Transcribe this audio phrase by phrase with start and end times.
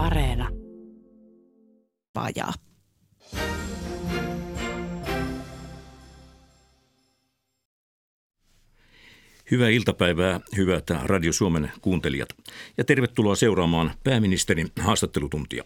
[0.00, 0.48] Areena.
[2.12, 2.52] Pajaa.
[9.50, 12.28] Hyvää iltapäivää, hyvät Radio Suomen kuuntelijat.
[12.78, 15.64] Ja tervetuloa seuraamaan pääministerin haastattelutuntia.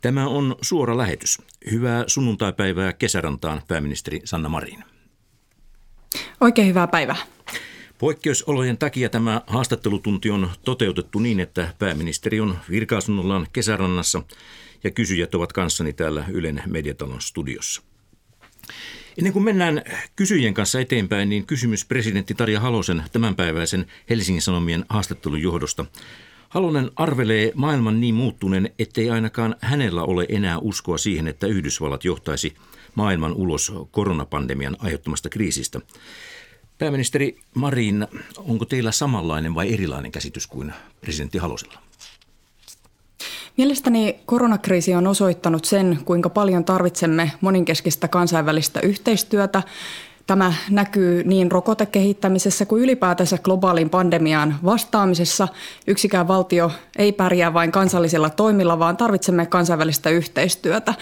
[0.00, 1.38] Tämä on suora lähetys.
[1.70, 4.84] Hyvää sunnuntaipäivää kesärantaan pääministeri Sanna Marin.
[6.40, 7.16] Oikein hyvää päivää.
[8.00, 14.22] Poikkeusolojen takia tämä haastattelutunti on toteutettu niin, että pääministeri on virkasunnollaan kesärannassa
[14.84, 17.82] ja kysyjät ovat kanssani täällä Ylen mediatalon studiossa.
[19.18, 19.82] Ennen kuin mennään
[20.16, 25.84] kysyjien kanssa eteenpäin, niin kysymys presidentti Tarja Halosen tämänpäiväisen Helsingin Sanomien haastattelun johdosta.
[26.48, 32.54] Halonen arvelee maailman niin muuttuneen, ettei ainakaan hänellä ole enää uskoa siihen, että Yhdysvallat johtaisi
[32.94, 35.80] maailman ulos koronapandemian aiheuttamasta kriisistä.
[36.80, 38.06] Pääministeri Marin,
[38.38, 41.78] onko teillä samanlainen vai erilainen käsitys kuin presidentti Halosella?
[43.56, 49.62] Mielestäni koronakriisi on osoittanut sen, kuinka paljon tarvitsemme moninkeskistä kansainvälistä yhteistyötä.
[50.26, 55.48] Tämä näkyy niin rokotekehittämisessä kuin ylipäätänsä globaaliin pandemiaan vastaamisessa.
[55.86, 60.94] Yksikään valtio ei pärjää vain kansallisilla toimilla, vaan tarvitsemme kansainvälistä yhteistyötä.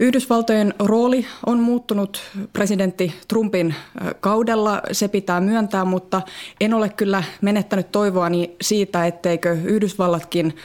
[0.00, 3.74] Yhdysvaltojen rooli on muuttunut presidentti Trumpin
[4.20, 6.22] kaudella, se pitää myöntää, mutta
[6.60, 10.56] en ole kyllä menettänyt toivoani siitä, etteikö Yhdysvallatkin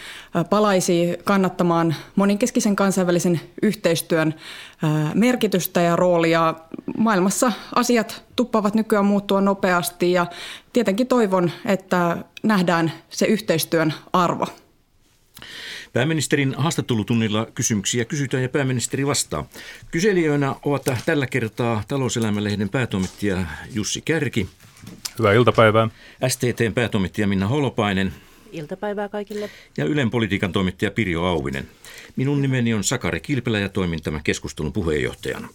[0.50, 4.34] palaisi kannattamaan moninkeskisen kansainvälisen yhteistyön
[5.14, 6.56] merkitystä ja roolia.
[6.98, 10.26] Maailmassa asiat tuppavat nykyään muuttua nopeasti ja
[10.74, 14.46] tietenkin toivon, että nähdään se yhteistyön arvo.
[15.94, 19.50] Pääministerin haastattelutunnilla kysymyksiä kysytään ja pääministeri vastaa.
[19.92, 24.50] Kyselijöinä ovat tällä kertaa talouselämälehden päätoimittaja Jussi Kärki.
[25.20, 25.90] Hyvää iltapäivää.
[26.28, 28.14] STTn päätoimittaja Minna Holopainen.
[28.52, 29.50] Iltapäivää kaikille.
[29.78, 31.68] Ja Ylen politiikan toimittaja Pirjo Auvinen.
[32.16, 35.50] Minun nimeni on Sakari Kilpelä ja toimin tämän keskustelun puheenjohtajana.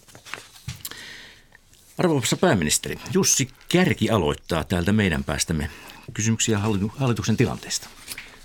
[1.97, 5.69] Arvoisa pääministeri, Jussi Kärki aloittaa täältä meidän päästämme
[6.13, 6.59] kysymyksiä
[6.97, 7.89] hallituksen tilanteesta.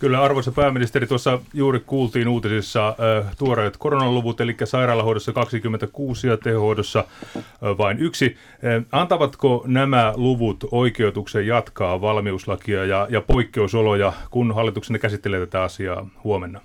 [0.01, 7.05] Kyllä, arvoisa pääministeri, tuossa juuri kuultiin uutisissa äh, tuoreet koronaluvut, eli sairaalahoidossa 26 ja tehohoidossa
[7.37, 7.43] äh,
[7.79, 8.37] vain yksi.
[8.53, 16.07] Äh, antavatko nämä luvut oikeutuksen jatkaa valmiuslakia ja, ja poikkeusoloja, kun hallituksenne käsittelee tätä asiaa
[16.25, 16.61] huomenna?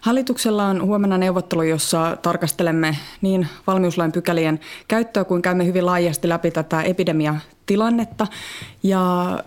[0.00, 6.50] Hallituksella on huomenna neuvottelu, jossa tarkastelemme niin valmiuslain pykälien käyttöä kuin käymme hyvin laajasti läpi
[6.50, 8.26] tätä epidemiatilannetta.
[8.82, 9.38] Ja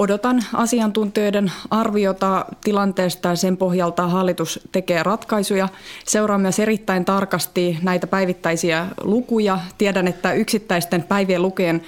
[0.00, 5.68] Odotan asiantuntijoiden arviota tilanteesta ja sen pohjalta hallitus tekee ratkaisuja.
[6.04, 9.58] Seuraan myös erittäin tarkasti näitä päivittäisiä lukuja.
[9.78, 11.82] Tiedän, että yksittäisten päivien lukujen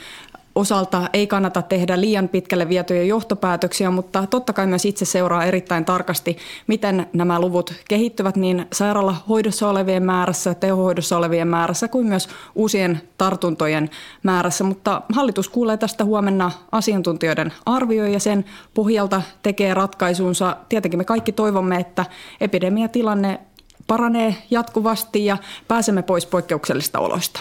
[0.54, 5.84] osalta ei kannata tehdä liian pitkälle vietyjä johtopäätöksiä, mutta totta kai myös itse seuraa erittäin
[5.84, 13.02] tarkasti, miten nämä luvut kehittyvät niin sairaalahoidossa olevien määrässä, tehohoidossa olevien määrässä kuin myös uusien
[13.18, 13.90] tartuntojen
[14.22, 14.64] määrässä.
[14.64, 20.56] Mutta hallitus kuulee tästä huomenna asiantuntijoiden arvioja ja sen pohjalta tekee ratkaisunsa.
[20.68, 22.06] Tietenkin me kaikki toivomme, että
[22.40, 23.40] epidemiatilanne
[23.86, 25.36] paranee jatkuvasti ja
[25.68, 27.40] pääsemme pois poikkeuksellisista oloista.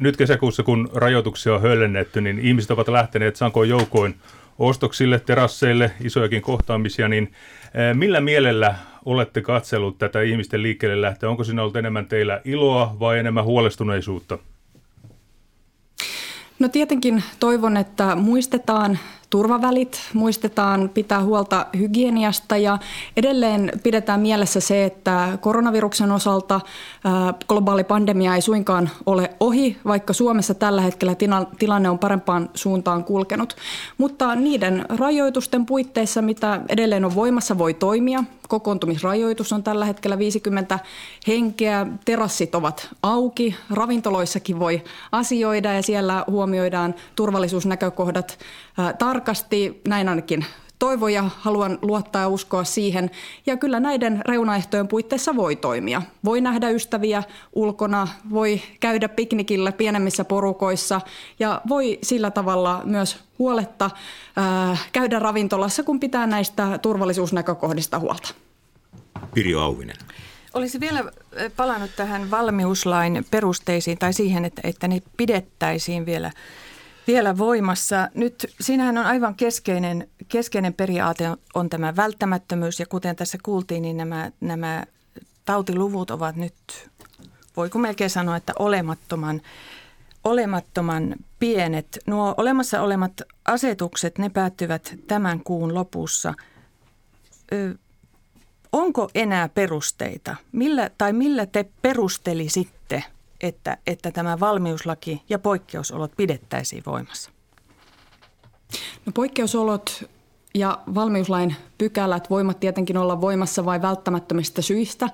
[0.00, 4.14] Nyt kesäkuussa, kun rajoituksia on höllennetty, niin ihmiset ovat lähteneet sankoin joukoin
[4.58, 7.32] ostoksille, terasseille, isojakin kohtaamisia, niin
[7.94, 11.30] millä mielellä olette katsellut tätä ihmisten liikkeelle lähtöä?
[11.30, 14.38] Onko siinä ollut enemmän teillä iloa vai enemmän huolestuneisuutta?
[16.58, 18.98] No tietenkin toivon, että muistetaan
[19.30, 22.78] turvavälit, muistetaan pitää huolta hygieniasta ja
[23.16, 26.60] edelleen pidetään mielessä se, että koronaviruksen osalta
[27.48, 31.14] globaali pandemia ei suinkaan ole ohi, vaikka Suomessa tällä hetkellä
[31.58, 33.56] tilanne on parempaan suuntaan kulkenut.
[33.98, 38.24] Mutta niiden rajoitusten puitteissa, mitä edelleen on voimassa, voi toimia.
[38.48, 40.78] Kokoontumisrajoitus on tällä hetkellä 50
[41.26, 44.82] henkeä, terassit ovat auki, ravintoloissakin voi
[45.12, 48.38] asioida ja siellä huomioidaan turvallisuusnäkökohdat
[49.16, 50.44] tarkasti, näin ainakin
[50.78, 53.10] toivon ja haluan luottaa ja uskoa siihen.
[53.46, 56.02] Ja kyllä näiden reunaehtojen puitteissa voi toimia.
[56.24, 57.22] Voi nähdä ystäviä
[57.52, 61.00] ulkona, voi käydä piknikillä pienemmissä porukoissa
[61.38, 63.90] ja voi sillä tavalla myös huoletta
[64.38, 68.34] äh, käydä ravintolassa, kun pitää näistä turvallisuusnäkökohdista huolta.
[69.34, 69.96] Pirjo Auvinen.
[70.54, 71.04] Olisi vielä
[71.56, 76.30] palannut tähän valmiuslain perusteisiin tai siihen, että, että ne pidettäisiin vielä–
[77.06, 78.08] vielä voimassa.
[78.14, 83.82] Nyt siinähän on aivan keskeinen, keskeinen periaate on, on tämä välttämättömyys ja kuten tässä kuultiin,
[83.82, 84.84] niin nämä, nämä
[85.44, 86.54] tautiluvut ovat nyt,
[87.56, 89.42] voiko melkein sanoa, että olemattoman,
[90.24, 91.98] olemattoman pienet.
[92.06, 93.12] Nuo olemassa olemat
[93.44, 96.34] asetukset, ne päättyvät tämän kuun lopussa.
[98.72, 100.36] onko enää perusteita?
[100.52, 102.75] Millä, tai millä te perustelisitte,
[103.40, 107.30] että, että tämä valmiuslaki ja poikkeusolot pidettäisiin voimassa?
[109.06, 110.04] No, poikkeusolot
[110.54, 115.08] ja valmiuslain pykälät voimat tietenkin olla voimassa vain välttämättömistä syistä.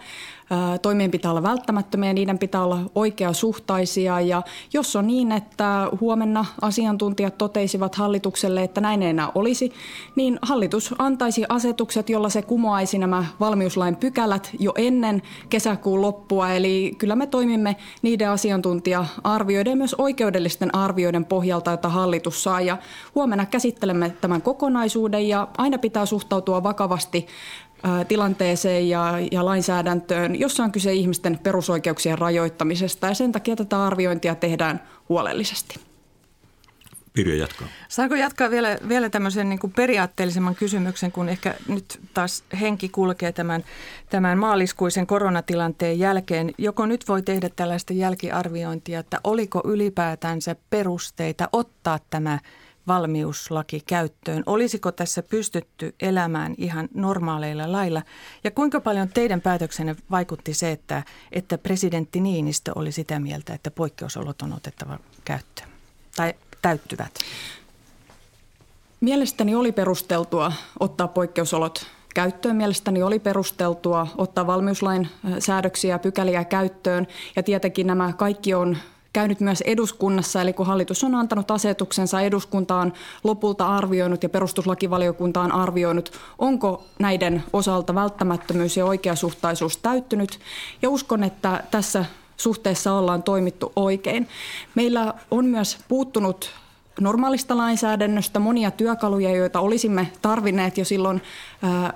[0.83, 4.21] Toimien pitää olla välttämättömiä niiden pitää olla oikeasuhtaisia.
[4.21, 9.73] Ja jos on niin, että huomenna asiantuntijat toteisivat hallitukselle, että näin ei enää olisi,
[10.17, 16.53] niin hallitus antaisi asetukset, jolla se kumoaisi nämä valmiuslain pykälät jo ennen kesäkuun loppua.
[16.53, 22.61] Eli kyllä me toimimme niiden asiantuntija-arvioiden ja myös oikeudellisten arvioiden pohjalta, joita hallitus saa.
[22.61, 22.79] Ja
[23.15, 27.27] huomenna käsittelemme tämän kokonaisuuden ja aina pitää suhtautua vakavasti
[28.09, 34.35] tilanteeseen ja, ja lainsäädäntöön, jossa on kyse ihmisten perusoikeuksien rajoittamisesta ja sen takia tätä arviointia
[34.35, 35.81] tehdään huolellisesti.
[37.13, 37.69] Pirjo jatkaa.
[37.89, 43.33] Saanko jatkaa vielä, vielä tämmöisen niin kuin periaatteellisemman kysymyksen, kun ehkä nyt taas henki kulkee
[43.33, 43.65] tämän,
[44.11, 46.51] tämän maaliskuisen koronatilanteen jälkeen.
[46.59, 52.39] Joko nyt voi tehdä tällaista jälkiarviointia, että oliko ylipäätänsä perusteita ottaa tämä
[52.87, 54.43] valmiuslaki käyttöön?
[54.47, 58.03] Olisiko tässä pystytty elämään ihan normaaleilla lailla?
[58.45, 61.03] Ja kuinka paljon teidän päätöksenne vaikutti se, että,
[61.33, 65.69] että presidentti Niinistö oli sitä mieltä, että poikkeusolot on otettava käyttöön
[66.17, 67.19] tai täyttyvät?
[69.01, 72.57] Mielestäni oli perusteltua ottaa poikkeusolot käyttöön.
[72.57, 75.09] Mielestäni oli perusteltua ottaa valmiuslain
[75.39, 77.07] säädöksiä ja pykäliä käyttöön.
[77.37, 78.77] Ja tietenkin nämä kaikki on
[79.13, 82.93] käynyt myös eduskunnassa, eli kun hallitus on antanut asetuksensa, eduskunta on
[83.25, 90.39] lopulta arvioinut ja perustuslakivaliokunta on arvioinut, onko näiden osalta välttämättömyys ja oikeasuhtaisuus täyttynyt.
[90.83, 92.05] Ja uskon, että tässä
[92.37, 94.29] suhteessa ollaan toimittu oikein.
[94.75, 96.62] Meillä on myös puuttunut
[97.01, 101.23] normaalista lainsäädännöstä monia työkaluja, joita olisimme tarvinneet jo silloin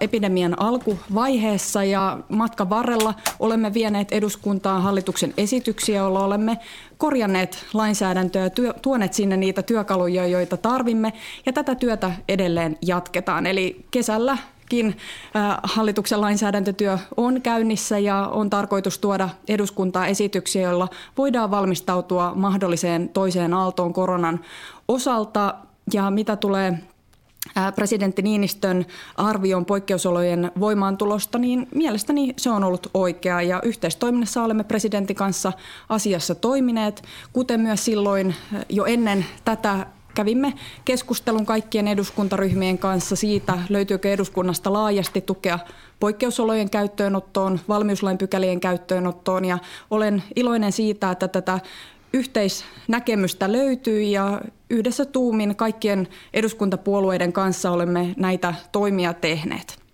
[0.01, 6.59] epidemian alkuvaiheessa ja matkan varrella olemme vieneet eduskuntaan hallituksen esityksiä, joilla olemme
[6.99, 8.51] korjanneet lainsäädäntöä ja
[8.83, 11.13] tuoneet sinne niitä työkaluja, joita tarvimme
[11.47, 13.47] ja tätä työtä edelleen jatketaan.
[13.47, 14.39] Eli kesällä
[15.63, 23.55] hallituksen lainsäädäntötyö on käynnissä ja on tarkoitus tuoda eduskuntaa esityksiä, joilla voidaan valmistautua mahdolliseen toiseen
[23.55, 24.41] aaltoon koronan
[24.89, 25.55] osalta.
[25.93, 26.79] Ja mitä tulee
[27.75, 28.87] presidentti Niinistön
[29.17, 35.53] arvioon poikkeusolojen voimaantulosta, niin mielestäni se on ollut oikea ja yhteistoiminnassa olemme presidentin kanssa
[35.89, 37.03] asiassa toimineet,
[37.33, 38.35] kuten myös silloin
[38.69, 39.87] jo ennen tätä
[40.17, 40.53] kävimme
[40.85, 45.59] keskustelun kaikkien eduskuntaryhmien kanssa siitä, löytyykö eduskunnasta laajasti tukea
[46.01, 49.59] poikkeusolojen käyttöönottoon, valmiuslain pykälien käyttöönottoon ja
[49.91, 51.61] olen iloinen siitä, että tätä
[52.13, 54.41] yhteisnäkemystä löytyy ja
[54.71, 59.86] yhdessä tuumin kaikkien eduskuntapuolueiden kanssa olemme näitä toimia tehneet.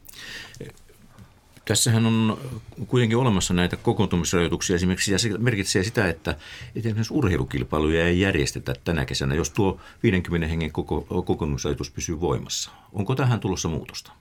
[1.65, 2.39] Tässähän on
[2.87, 6.37] kuitenkin olemassa näitä kokoontumisrajoituksia esimerkiksi, ja se merkitsee sitä, että
[6.77, 12.71] esimerkiksi urheilukilpailuja ei järjestetä tänä kesänä, jos tuo 50 hengen koko, kokoontumisrajoitus pysyy voimassa.
[12.93, 14.13] Onko tähän tulossa muutosta?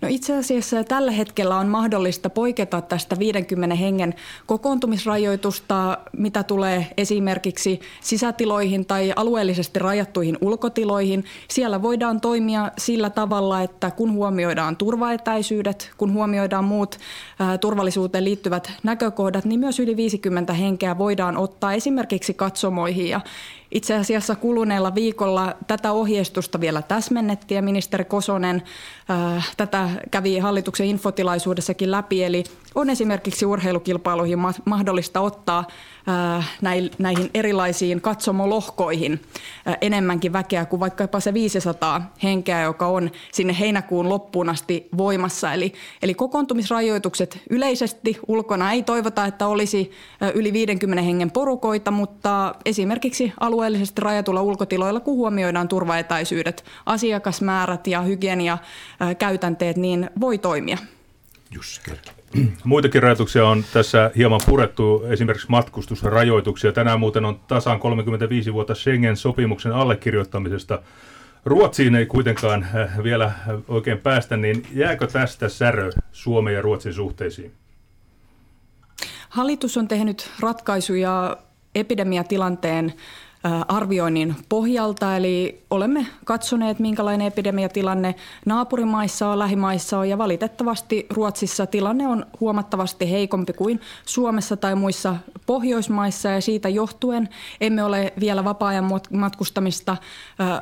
[0.00, 4.14] No itse asiassa tällä hetkellä on mahdollista poiketa tästä 50 hengen
[4.46, 11.24] kokoontumisrajoitusta, mitä tulee esimerkiksi sisätiloihin tai alueellisesti rajattuihin ulkotiloihin.
[11.48, 16.98] Siellä voidaan toimia sillä tavalla, että kun huomioidaan turvaetäisyydet, kun huomioidaan muut
[17.60, 23.20] turvallisuuteen liittyvät näkökohdat, niin myös yli 50 henkeä voidaan ottaa esimerkiksi katsomoihin ja
[23.74, 28.62] itse asiassa kuluneella viikolla tätä ohjeistusta vielä täsmennettiin ja ministeri Kosonen
[29.10, 32.24] äh, tätä kävi hallituksen infotilaisuudessakin läpi.
[32.24, 35.64] Eli on esimerkiksi urheilukilpailuihin ma- mahdollista ottaa
[36.98, 39.20] näihin erilaisiin katsomolohkoihin
[39.68, 45.52] äh, enemmänkin väkeä kuin vaikkapa se 500 henkeä, joka on sinne heinäkuun loppuun asti voimassa.
[45.52, 49.90] Eli, eli kokoontumisrajoitukset yleisesti ulkona ei toivota, että olisi
[50.22, 58.00] äh, yli 50 hengen porukoita, mutta esimerkiksi alueellisesti rajatulla ulkotiloilla, kun huomioidaan turvaetäisyydet, asiakasmäärät ja
[58.02, 60.78] hygieniakäytänteet, niin voi toimia.
[61.54, 61.80] Jussi
[62.64, 66.72] Muitakin rajoituksia on tässä hieman purettu, esimerkiksi matkustusrajoituksia.
[66.72, 70.82] Tänään muuten on tasan 35 vuotta Schengen-sopimuksen allekirjoittamisesta.
[71.44, 73.32] Ruotsiin ei kuitenkaan äh, vielä
[73.68, 77.52] oikein päästä, niin jääkö tästä särö Suomen ja Ruotsin suhteisiin?
[79.28, 81.36] Hallitus on tehnyt ratkaisuja
[81.74, 82.92] epidemiatilanteen
[83.68, 85.16] arvioinnin pohjalta.
[85.16, 88.14] Eli olemme katsoneet, minkälainen epidemiatilanne
[88.46, 95.16] naapurimaissa on, lähimaissa on ja valitettavasti Ruotsissa tilanne on huomattavasti heikompi kuin Suomessa tai muissa
[95.46, 97.28] Pohjoismaissa ja siitä johtuen
[97.60, 99.96] emme ole vielä vapaa-ajan matkustamista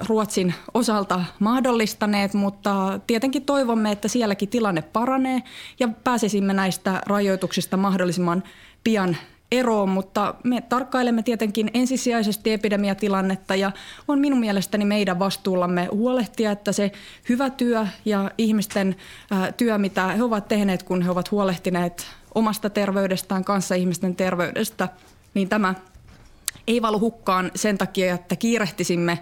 [0.09, 5.43] Ruotsin osalta mahdollistaneet, mutta tietenkin toivomme, että sielläkin tilanne paranee
[5.81, 8.43] ja pääsisimme näistä rajoituksista mahdollisimman
[8.85, 9.17] pian
[9.53, 13.73] eroon, mutta me tarkkailemme tietenkin ensisijaisesti epidemiatilannetta ja
[14.09, 16.93] on minun mielestäni meidän vastuullamme huolehtia, että se
[17.29, 18.97] hyvä työ ja ihmisten
[19.57, 24.89] työ, mitä he ovat tehneet, kun he ovat huolehtineet omasta terveydestään kanssa ihmisten terveydestä,
[25.35, 25.75] niin tämä
[26.67, 29.19] ei valu hukkaan sen takia, että kiirehtisimme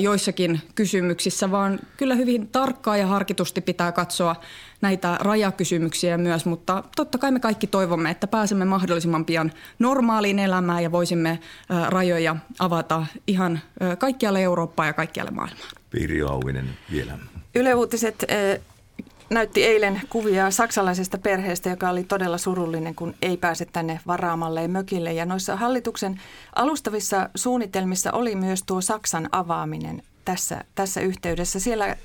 [0.00, 4.36] joissakin kysymyksissä, vaan kyllä hyvin tarkkaa ja harkitusti pitää katsoa
[4.80, 10.82] näitä rajakysymyksiä myös, mutta totta kai me kaikki toivomme, että pääsemme mahdollisimman pian normaaliin elämään
[10.82, 11.38] ja voisimme
[11.88, 13.60] rajoja avata ihan
[13.98, 15.70] kaikkialle Eurooppaan ja kaikkialle maailmaan.
[15.90, 17.18] Pirjo Auvinen vielä.
[17.54, 18.24] Yle Uutiset
[19.30, 25.12] näytti eilen kuvia saksalaisesta perheestä, joka oli todella surullinen, kun ei pääse tänne varaamalle mökille.
[25.12, 26.20] Ja noissa hallituksen
[26.54, 31.60] alustavissa suunnitelmissa oli myös tuo Saksan avaaminen tässä, tässä yhteydessä.
[31.60, 31.96] Siellä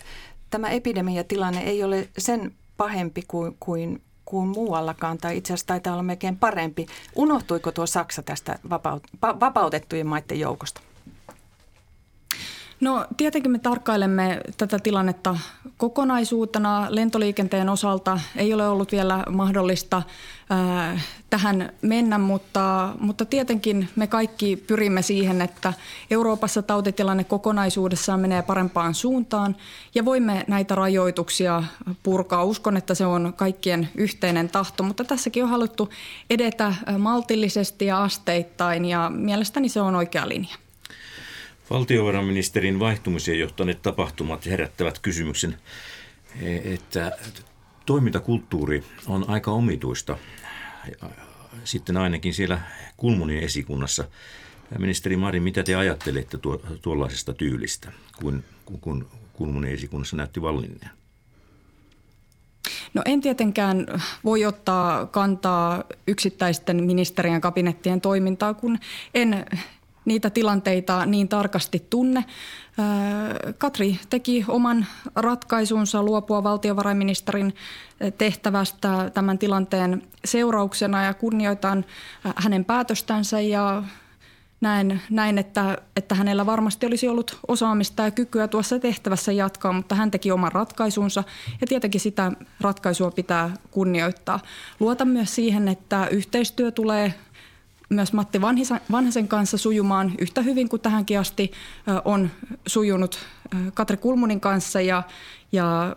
[0.49, 6.03] tämä epidemiatilanne ei ole sen pahempi kuin, kuin, kuin muuallakaan, tai itse asiassa taitaa olla
[6.03, 6.85] melkein parempi.
[7.15, 10.81] Unohtuiko tuo Saksa tästä vapaut, vapautettujen maiden joukosta?
[12.81, 15.37] No tietenkin me tarkkailemme tätä tilannetta
[15.77, 16.87] kokonaisuutena.
[16.89, 20.01] Lentoliikenteen osalta ei ole ollut vielä mahdollista
[20.49, 25.73] ää, tähän mennä, mutta, mutta tietenkin me kaikki pyrimme siihen, että
[26.11, 29.55] Euroopassa tautitilanne kokonaisuudessaan menee parempaan suuntaan
[29.95, 31.63] ja voimme näitä rajoituksia
[32.03, 32.43] purkaa.
[32.43, 35.89] Uskon, että se on kaikkien yhteinen tahto, mutta tässäkin on haluttu
[36.29, 40.55] edetä maltillisesti ja asteittain ja mielestäni se on oikea linja.
[41.71, 45.57] Valtiovarainministerin vaihtumiseen johtaneet tapahtumat herättävät kysymyksen,
[46.63, 47.11] että
[47.85, 50.17] toimintakulttuuri on aika omituista.
[51.63, 52.61] Sitten ainakin siellä
[52.97, 54.03] Kulmunin esikunnassa.
[54.79, 58.43] Ministeri Mari, mitä te ajattelette tuo, tuollaisesta tyylistä, kun,
[58.81, 60.91] kun Kulmunin esikunnassa näytti vallinneen?
[62.93, 63.87] No en tietenkään
[64.23, 68.79] voi ottaa kantaa yksittäisten ministerien kabinettien toimintaa, kun
[69.13, 69.45] en
[70.05, 72.25] niitä tilanteita niin tarkasti tunne.
[73.57, 77.55] Katri teki oman ratkaisunsa luopua valtiovarainministerin
[78.17, 81.85] tehtävästä tämän tilanteen seurauksena ja kunnioitan
[82.35, 83.83] hänen päätöstänsä ja
[84.61, 89.95] näin, näin että, että hänellä varmasti olisi ollut osaamista ja kykyä tuossa tehtävässä jatkaa, mutta
[89.95, 91.23] hän teki oman ratkaisunsa
[91.61, 92.31] ja tietenkin sitä
[92.61, 94.39] ratkaisua pitää kunnioittaa.
[94.79, 97.13] Luotan myös siihen, että yhteistyö tulee
[97.91, 98.41] myös Matti
[98.91, 101.51] Vanhasen kanssa sujumaan yhtä hyvin kuin tähänkin asti
[102.05, 102.29] on
[102.67, 103.19] sujunut
[103.73, 105.03] Katri Kulmunin kanssa ja,
[105.51, 105.95] ja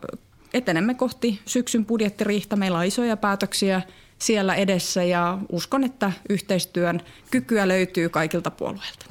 [0.54, 2.56] etenemme kohti syksyn budjettiriihtä.
[2.56, 3.82] Meillä on isoja päätöksiä
[4.18, 9.06] siellä edessä ja uskon, että yhteistyön kykyä löytyy kaikilta puolueilta.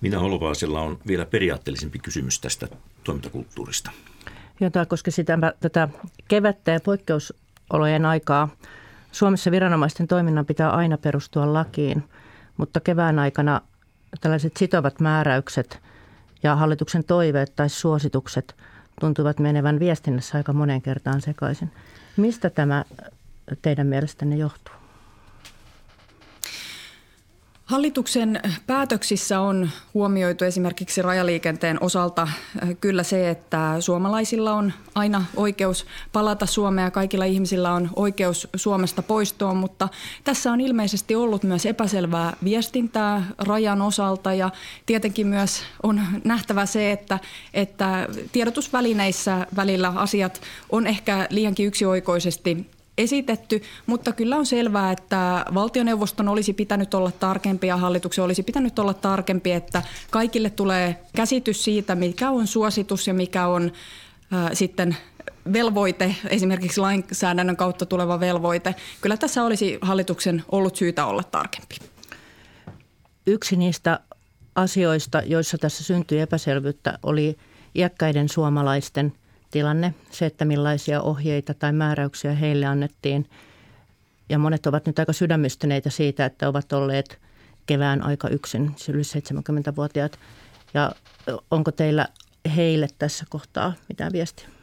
[0.00, 2.68] Minä Holopaisella on vielä periaatteellisempi kysymys tästä
[3.04, 3.90] toimintakulttuurista.
[4.60, 5.88] Joo, tämä koska sitä, tätä
[6.28, 8.48] kevättä ja poikkeusolojen aikaa.
[9.12, 12.02] Suomessa viranomaisten toiminnan pitää aina perustua lakiin–
[12.56, 13.60] mutta kevään aikana
[14.20, 15.80] tällaiset sitovat määräykset
[16.42, 18.56] ja hallituksen toiveet tai suositukset
[19.00, 21.72] tuntuvat menevän viestinnässä aika monen kertaan sekaisin.
[22.16, 22.84] Mistä tämä
[23.62, 24.74] teidän mielestänne johtuu?
[27.66, 35.86] Hallituksen päätöksissä on huomioitu esimerkiksi rajaliikenteen osalta äh, kyllä se, että suomalaisilla on aina oikeus
[36.12, 39.88] palata Suomeen ja kaikilla ihmisillä on oikeus Suomesta poistua, mutta
[40.24, 44.50] tässä on ilmeisesti ollut myös epäselvää viestintää rajan osalta ja
[44.86, 47.18] tietenkin myös on nähtävä se, että,
[47.54, 56.28] että tiedotusvälineissä välillä asiat on ehkä liiankin yksioikoisesti esitetty, mutta kyllä on selvää, että valtioneuvoston
[56.28, 61.94] olisi pitänyt olla tarkempi ja hallituksen olisi pitänyt olla tarkempi, että kaikille tulee käsitys siitä,
[61.94, 63.72] mikä on suositus ja mikä on
[64.32, 64.96] äh, sitten
[65.52, 68.74] velvoite, esimerkiksi lainsäädännön kautta tuleva velvoite.
[69.00, 71.76] Kyllä tässä olisi hallituksen ollut syytä olla tarkempi.
[73.26, 74.00] Yksi niistä
[74.54, 77.36] asioista, joissa tässä syntyi epäselvyyttä, oli
[77.74, 79.12] iäkkäiden suomalaisten–
[79.50, 83.30] tilanne, se, että millaisia ohjeita tai määräyksiä heille annettiin.
[84.28, 87.18] Ja monet ovat nyt aika sydämystyneitä siitä, että ovat olleet
[87.66, 90.18] kevään aika yksin, yli 70-vuotiaat.
[90.74, 90.92] Ja
[91.50, 92.08] onko teillä
[92.56, 94.55] heille tässä kohtaa mitään viestiä?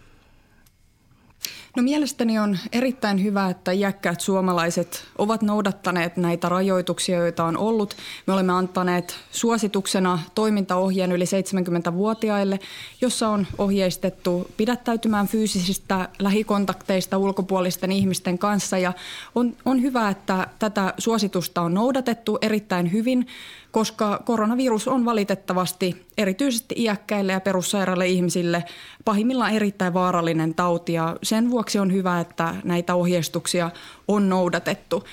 [1.77, 7.95] No mielestäni on erittäin hyvä, että iäkkäät suomalaiset ovat noudattaneet näitä rajoituksia, joita on ollut.
[8.27, 12.59] Me olemme antaneet suosituksena toimintaohjeen yli 70-vuotiaille,
[13.01, 18.77] jossa on ohjeistettu pidättäytymään fyysisistä lähikontakteista ulkopuolisten ihmisten kanssa.
[18.77, 18.93] Ja
[19.35, 23.27] on, on hyvä, että tätä suositusta on noudatettu erittäin hyvin
[23.74, 28.63] koska koronavirus on valitettavasti erityisesti iäkkäille ja perussairaille ihmisille
[29.06, 33.72] pahimmillaan erittäin vaarallinen tauti ja sen vuoksi on hyvä, että näitä ohjeistuksia
[34.08, 35.03] on noudatettu.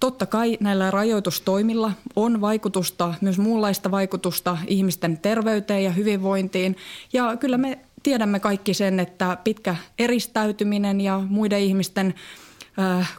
[0.00, 6.76] Totta kai näillä rajoitustoimilla on vaikutusta, myös muunlaista vaikutusta ihmisten terveyteen ja hyvinvointiin.
[7.12, 12.14] Ja kyllä me tiedämme kaikki sen, että pitkä eristäytyminen ja muiden ihmisten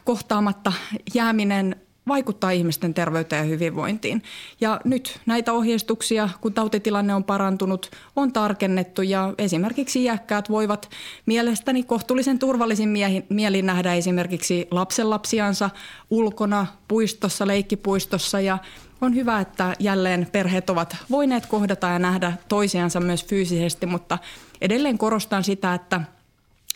[0.04, 0.72] kohtaamatta
[1.14, 1.76] jääminen
[2.08, 4.22] vaikuttaa ihmisten terveyteen ja hyvinvointiin.
[4.60, 10.90] Ja nyt näitä ohjeistuksia, kun tautitilanne on parantunut, on tarkennettu ja esimerkiksi iäkkäät voivat
[11.26, 12.88] mielestäni kohtuullisen turvallisin
[13.28, 15.70] mielin nähdä esimerkiksi lapsenlapsiansa
[16.10, 18.58] ulkona, puistossa, leikkipuistossa ja
[19.00, 24.18] on hyvä, että jälleen perheet ovat voineet kohdata ja nähdä toisiansa myös fyysisesti, mutta
[24.60, 26.00] edelleen korostan sitä, että–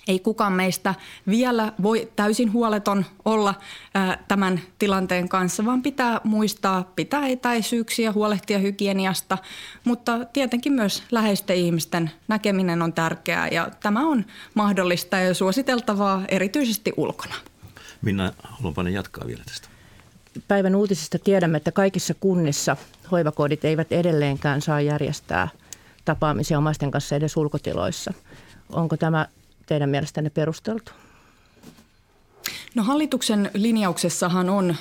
[0.08, 0.94] ei kukaan meistä
[1.28, 3.54] vielä voi täysin huoleton olla
[4.28, 9.38] tämän tilanteen kanssa, vaan pitää muistaa pitää etäisyyksiä, huolehtia hygieniasta,
[9.84, 16.92] mutta tietenkin myös läheisten ihmisten näkeminen on tärkeää ja tämä on mahdollista ja suositeltavaa erityisesti
[16.96, 17.34] ulkona.
[18.02, 18.32] Minna
[18.62, 19.68] Holopainen jatkaa vielä tästä.
[20.48, 22.76] Päivän uutisista tiedämme, että kaikissa kunnissa
[23.10, 25.48] hoivakodit eivät edelleenkään saa järjestää
[26.04, 28.12] tapaamisia omaisten kanssa edes ulkotiloissa.
[28.72, 29.26] Onko tämä
[29.66, 30.92] teidän mielestänne perusteltu?
[32.74, 34.76] No hallituksen linjauksessahan on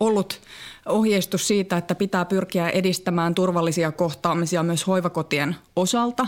[0.00, 0.40] ollut
[0.86, 6.26] ohjeistus siitä, että pitää pyrkiä edistämään turvallisia kohtaamisia myös hoivakotien osalta.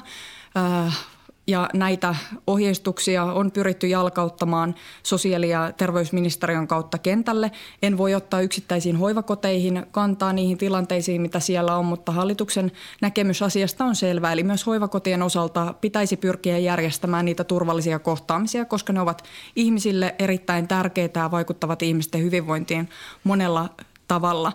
[1.47, 2.15] Ja näitä
[2.47, 7.51] ohjeistuksia on pyritty jalkauttamaan sosiaali- ja terveysministeriön kautta kentälle.
[7.83, 13.85] En voi ottaa yksittäisiin hoivakoteihin kantaa niihin tilanteisiin, mitä siellä on, mutta hallituksen näkemys asiasta
[13.85, 14.33] on selvä.
[14.33, 19.25] Eli myös hoivakotien osalta pitäisi pyrkiä järjestämään niitä turvallisia kohtaamisia, koska ne ovat
[19.57, 22.89] ihmisille erittäin tärkeitä ja vaikuttavat ihmisten hyvinvointiin
[23.25, 23.69] monella
[24.09, 24.53] tavalla.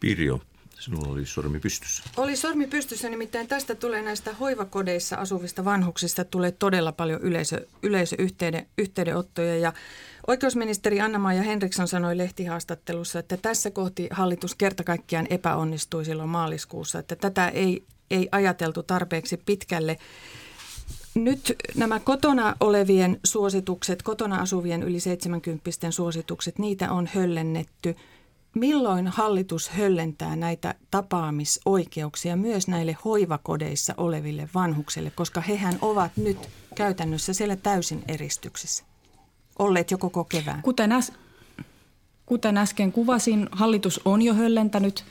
[0.00, 0.40] Pirjo,
[0.84, 2.02] Sinulla oli sormi pystyssä.
[2.16, 9.58] Oli sormi pystyssä, nimittäin tästä tulee näistä hoivakodeissa asuvista vanhuksista tulee todella paljon yleisö, yleisöyhteydenottoja
[9.58, 9.72] ja
[10.26, 17.16] Oikeusministeri Anna-Maija Henriksson sanoi lehtihaastattelussa, että tässä kohti hallitus kerta kaikkiaan epäonnistui silloin maaliskuussa, että
[17.16, 19.98] tätä ei, ei ajateltu tarpeeksi pitkälle.
[21.14, 27.96] Nyt nämä kotona olevien suositukset, kotona asuvien yli 70 suositukset, niitä on höllennetty–
[28.54, 37.32] milloin hallitus höllentää näitä tapaamisoikeuksia myös näille hoivakodeissa oleville vanhuksille, koska hehän ovat nyt käytännössä
[37.32, 38.84] siellä täysin eristyksissä,
[39.58, 40.62] olleet jo koko kevään?
[40.62, 41.12] Kuten, äs-
[42.26, 45.04] kuten äsken kuvasin, hallitus on jo höllentänyt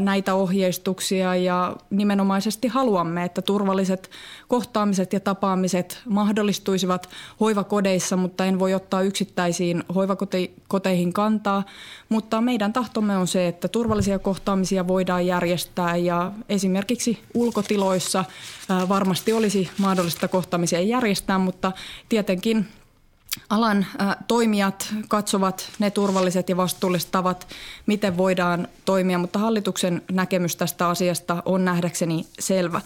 [0.00, 4.10] näitä ohjeistuksia ja nimenomaisesti haluamme, että turvalliset
[4.48, 7.08] kohtaamiset ja tapaamiset mahdollistuisivat
[7.40, 11.62] hoivakodeissa, mutta en voi ottaa yksittäisiin hoivakoteihin kantaa.
[12.08, 18.24] Mutta meidän tahtomme on se, että turvallisia kohtaamisia voidaan järjestää ja esimerkiksi ulkotiloissa
[18.88, 21.72] varmasti olisi mahdollista kohtaamisia järjestää, mutta
[22.08, 22.66] tietenkin
[23.50, 23.86] alan
[24.28, 27.48] toimijat katsovat ne turvalliset ja vastuulliset tavat,
[27.86, 32.80] miten voidaan toimia, mutta hallituksen näkemys tästä asiasta on nähdäkseni selvä.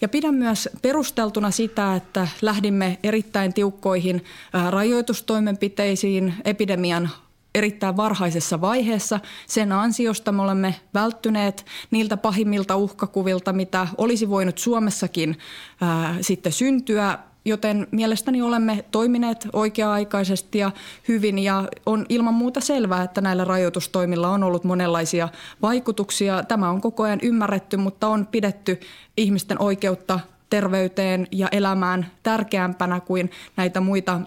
[0.00, 4.24] Ja pidän myös perusteltuna sitä, että lähdimme erittäin tiukkoihin
[4.70, 7.10] rajoitustoimenpiteisiin epidemian
[7.54, 9.20] erittäin varhaisessa vaiheessa.
[9.46, 15.38] Sen ansiosta me olemme välttyneet niiltä pahimmilta uhkakuvilta, mitä olisi voinut Suomessakin
[15.80, 20.70] ää, sitten syntyä joten mielestäni olemme toimineet oikea-aikaisesti ja
[21.08, 25.28] hyvin ja on ilman muuta selvää, että näillä rajoitustoimilla on ollut monenlaisia
[25.62, 26.42] vaikutuksia.
[26.42, 28.80] Tämä on koko ajan ymmärretty, mutta on pidetty
[29.16, 30.20] ihmisten oikeutta
[30.54, 34.20] terveyteen ja elämään tärkeämpänä kuin näitä muita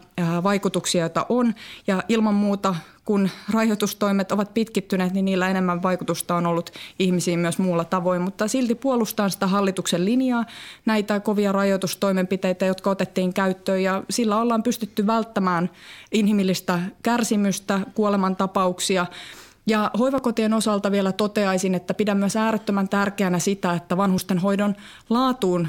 [0.44, 1.54] vaikutuksia, joita on.
[1.88, 7.58] Ja ilman muuta, kun rajoitustoimet ovat pitkittyneet, niin niillä enemmän vaikutusta on ollut ihmisiin myös
[7.60, 8.22] muulla tavoin.
[8.22, 10.46] Mutta silti puolustan sitä hallituksen linjaa,
[10.86, 13.84] näitä kovia rajoitustoimenpiteitä, jotka otettiin käyttöön.
[13.84, 15.70] Ja sillä ollaan pystytty välttämään
[16.12, 19.06] inhimillistä kärsimystä, kuolemantapauksia.
[19.67, 24.75] Ja hoivakotien osalta vielä toteaisin, että pidän myös äärettömän tärkeänä sitä, että vanhusten hoidon
[25.10, 25.67] laatuun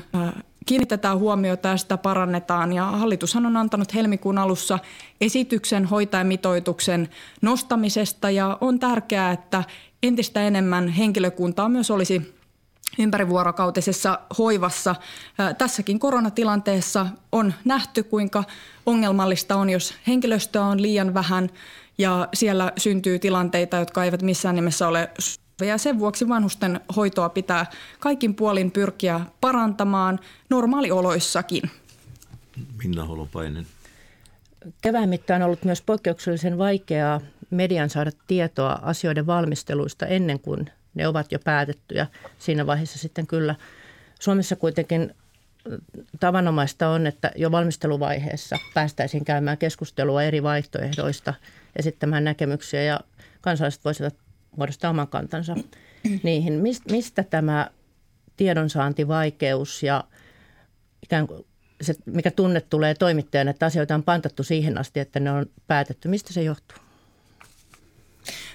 [0.67, 2.73] kiinnitetään huomiota ja sitä parannetaan.
[2.73, 4.79] Ja hallitushan on antanut helmikuun alussa
[5.21, 7.09] esityksen hoitajamitoituksen
[7.43, 9.65] nostamisesta ja on tärkeää, että
[10.03, 12.35] entistä enemmän henkilökuntaa myös olisi
[12.99, 14.95] ympärivuorokautisessa hoivassa.
[15.59, 18.45] Tässäkin koronatilanteessa on nähty, kuinka
[18.87, 21.51] ongelmallista on, jos henkilöstöä on liian vähän
[21.99, 25.11] ja siellä syntyy tilanteita, jotka eivät missään nimessä ole
[25.67, 27.67] ja sen vuoksi vanhusten hoitoa pitää
[27.99, 31.63] kaikin puolin pyrkiä parantamaan normaalioloissakin.
[32.83, 33.67] Minna Holopainen.
[34.83, 41.09] Kevään mittaan on ollut myös poikkeuksellisen vaikeaa median saada tietoa asioiden valmisteluista ennen kuin ne
[41.09, 42.07] ovat jo päätettyjä.
[42.39, 43.55] Siinä vaiheessa sitten kyllä
[44.21, 45.15] Suomessa kuitenkin
[46.21, 51.35] tavanomaista on, että jo valmisteluvaiheessa päästäisiin käymään keskustelua eri vaihtoehdoista,
[51.77, 53.01] esittämään näkemyksiä ja
[53.41, 54.15] kansalaiset voisivat
[54.57, 55.55] muodostaa oman kantansa
[56.23, 56.63] niihin.
[56.91, 57.71] Mistä tämä
[58.37, 60.05] tiedonsaantivaikeus ja
[61.03, 61.47] ikään kuin
[61.81, 66.09] se, mikä tunne tulee toimittajana, että asioita on pantattu siihen asti, että ne on päätetty.
[66.09, 66.79] Mistä se johtuu?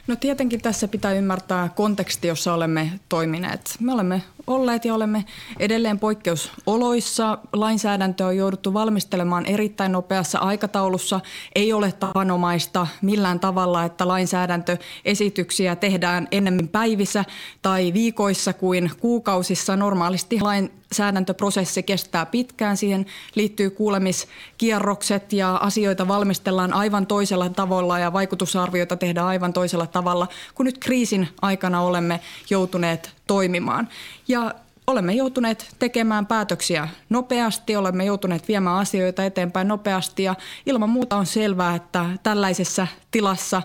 [0.08, 3.76] No tietenkin tässä pitää ymmärtää konteksti, jossa olemme toimineet.
[3.80, 5.26] Me olemme olleet ja olemme
[5.60, 7.38] edelleen poikkeusoloissa.
[7.54, 11.20] Lainsäädäntö on jouduttu valmistelemaan erittäin nopeassa aikataulussa.
[11.56, 17.26] Ei ole tavanomaista millään tavalla, että lainsäädäntöesityksiä tehdään ennemmin päivissä
[17.62, 19.76] tai viikoissa kuin kuukausissa.
[19.76, 22.78] Normaalisti lainsäädäntöprosessi kestää pitkään.
[22.78, 30.28] Siihen liittyy kuulemiskierrokset ja asioita valmistellaan aivan toisella tavalla ja vaikutusarvioita tehdään aivan toisella tavalla,
[30.56, 33.90] kun nyt kriisin aikana olemme joutuneet toimimaan.
[34.28, 34.56] Ja
[34.88, 41.26] olemme joutuneet tekemään päätöksiä nopeasti, olemme joutuneet viemään asioita eteenpäin nopeasti ja ilman muuta on
[41.26, 43.62] selvää, että tällaisessa tilassa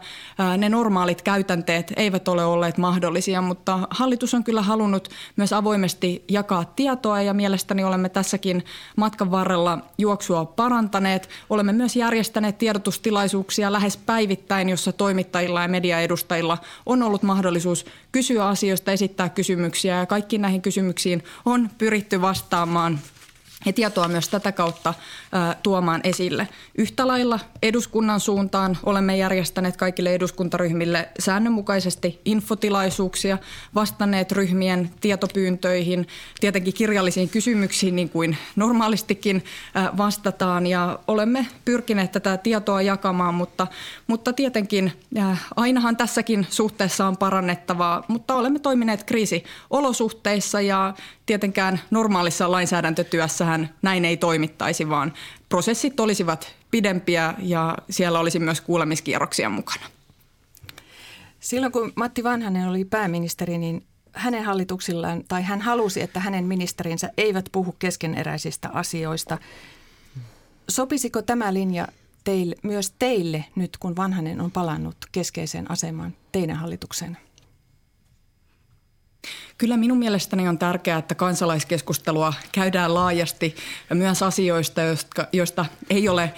[0.59, 6.64] ne normaalit käytänteet eivät ole olleet mahdollisia, mutta hallitus on kyllä halunnut myös avoimesti jakaa
[6.64, 8.64] tietoa ja mielestäni olemme tässäkin
[8.96, 11.28] matkan varrella juoksua parantaneet.
[11.50, 18.92] Olemme myös järjestäneet tiedotustilaisuuksia lähes päivittäin, jossa toimittajilla ja mediaedustajilla on ollut mahdollisuus kysyä asioista,
[18.92, 21.08] esittää kysymyksiä ja kaikki näihin kysymyksiin
[21.44, 22.99] on pyritty vastaamaan
[23.66, 24.94] ja tietoa myös tätä kautta
[25.35, 26.49] ä, tuomaan esille.
[26.79, 33.38] Yhtä lailla eduskunnan suuntaan olemme järjestäneet kaikille eduskuntaryhmille säännönmukaisesti infotilaisuuksia,
[33.75, 36.07] vastanneet ryhmien tietopyyntöihin,
[36.40, 39.44] tietenkin kirjallisiin kysymyksiin niin kuin normaalistikin
[39.77, 43.66] ä, vastataan ja olemme pyrkineet tätä tietoa jakamaan, mutta,
[44.07, 50.94] mutta tietenkin ä, ainahan tässäkin suhteessa on parannettavaa, mutta olemme toimineet kriisiolosuhteissa ja
[51.28, 55.12] tietenkään normaalissa lainsäädäntötyössähän näin ei toimittaisi, vaan
[55.48, 59.86] prosessit olisivat pidempiä ja siellä olisi myös kuulemiskierroksia mukana.
[61.40, 67.10] Silloin kun Matti Vanhanen oli pääministeri, niin hänen hallituksillaan, tai hän halusi, että hänen ministerinsä
[67.16, 69.38] eivät puhu keskeneräisistä asioista.
[70.68, 71.88] Sopisiko tämä linja
[72.24, 77.27] teille, myös teille nyt, kun Vanhanen on palannut keskeiseen asemaan teidän hallitukseen?
[79.59, 83.57] Kyllä minun mielestäni on tärkeää, että kansalaiskeskustelua käydään laajasti
[83.94, 84.81] myös asioista,
[85.33, 86.35] joista ei ole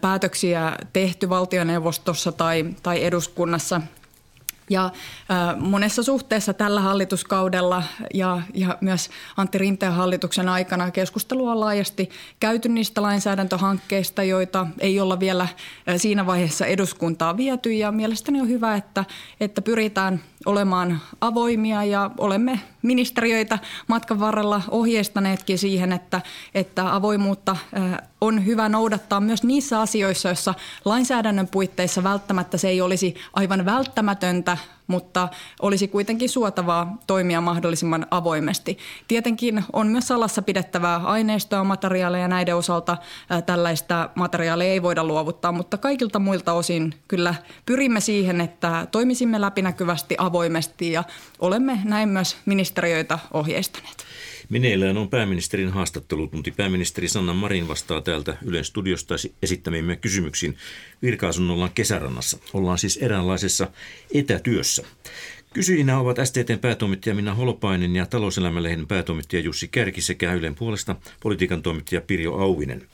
[0.00, 3.80] päätöksiä tehty valtioneuvostossa tai, tai eduskunnassa–
[4.70, 4.90] ja
[5.58, 7.82] monessa suhteessa tällä hallituskaudella
[8.14, 15.00] ja, ja myös Antti Rinteen hallituksen aikana keskustelua on laajasti käyty niistä lainsäädäntöhankkeista, joita ei
[15.00, 15.48] olla vielä
[15.96, 17.72] siinä vaiheessa eduskuntaa viety.
[17.72, 19.04] Ja mielestäni on hyvä, että,
[19.40, 26.20] että pyritään olemaan avoimia ja olemme ministeriöitä matkan varrella ohjeistaneetkin siihen, että,
[26.54, 27.56] että avoimuutta
[28.20, 34.56] on hyvä noudattaa myös niissä asioissa, joissa lainsäädännön puitteissa välttämättä se ei olisi aivan välttämätöntä,
[34.86, 35.28] mutta
[35.62, 38.78] olisi kuitenkin suotavaa toimia mahdollisimman avoimesti.
[39.08, 42.96] Tietenkin on myös salassa pidettävää aineistoa, materiaaleja näiden osalta
[43.46, 47.34] tällaista materiaalia ei voida luovuttaa, mutta kaikilta muilta osin kyllä
[47.66, 51.04] pyrimme siihen, että toimisimme läpinäkyvästi avoimesti ja
[51.38, 52.36] olemme näin myös
[52.72, 54.04] ministeriöitä ohjeistaneet.
[54.48, 56.50] Meneillään on pääministerin haastattelutunti.
[56.50, 60.56] Pääministeri Sanna Marin vastaa täältä Ylen studiosta esittämiimme kysymyksiin
[61.02, 62.38] virka-asunnollaan kesärannassa.
[62.52, 63.68] Ollaan siis eräänlaisessa
[64.14, 64.82] etätyössä.
[65.54, 71.62] Kysyjinä ovat STTn päätoimittaja Minna Holopainen ja talouselämälehden päätoimittaja Jussi Kärki sekä Ylen puolesta politiikan
[71.62, 72.88] toimittaja Pirjo Auvinen.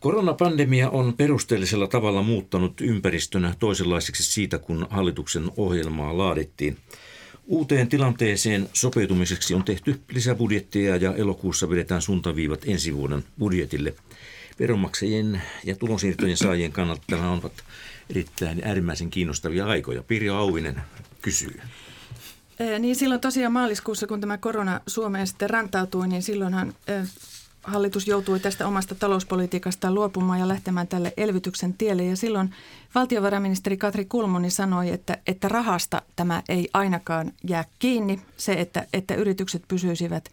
[0.00, 6.76] Koronapandemia on perusteellisella tavalla muuttanut ympäristönä toisenlaiseksi siitä, kun hallituksen ohjelmaa laadittiin.
[7.50, 13.94] Uuteen tilanteeseen sopeutumiseksi on tehty lisäbudjettia ja elokuussa vedetään suuntaviivat ensi vuoden budjetille.
[14.60, 17.50] Veronmaksajien ja tulonsiirtojen saajien kannalta tämä on
[18.10, 20.02] erittäin äärimmäisen kiinnostavia aikoja.
[20.02, 20.80] Pirjo Auvinen
[21.22, 21.60] kysyy.
[22.78, 26.74] Niin silloin tosiaan maaliskuussa, kun tämä korona Suomeen sitten rantautui, niin silloinhan
[27.62, 32.04] hallitus joutui tästä omasta talouspolitiikastaan luopumaan ja lähtemään tälle elvytyksen tielle.
[32.04, 32.54] Ja silloin
[32.94, 39.14] valtiovarainministeri Katri Kulmuni sanoi, että, että rahasta tämä ei ainakaan jää kiinni, se, että, että
[39.14, 40.28] yritykset pysyisivät,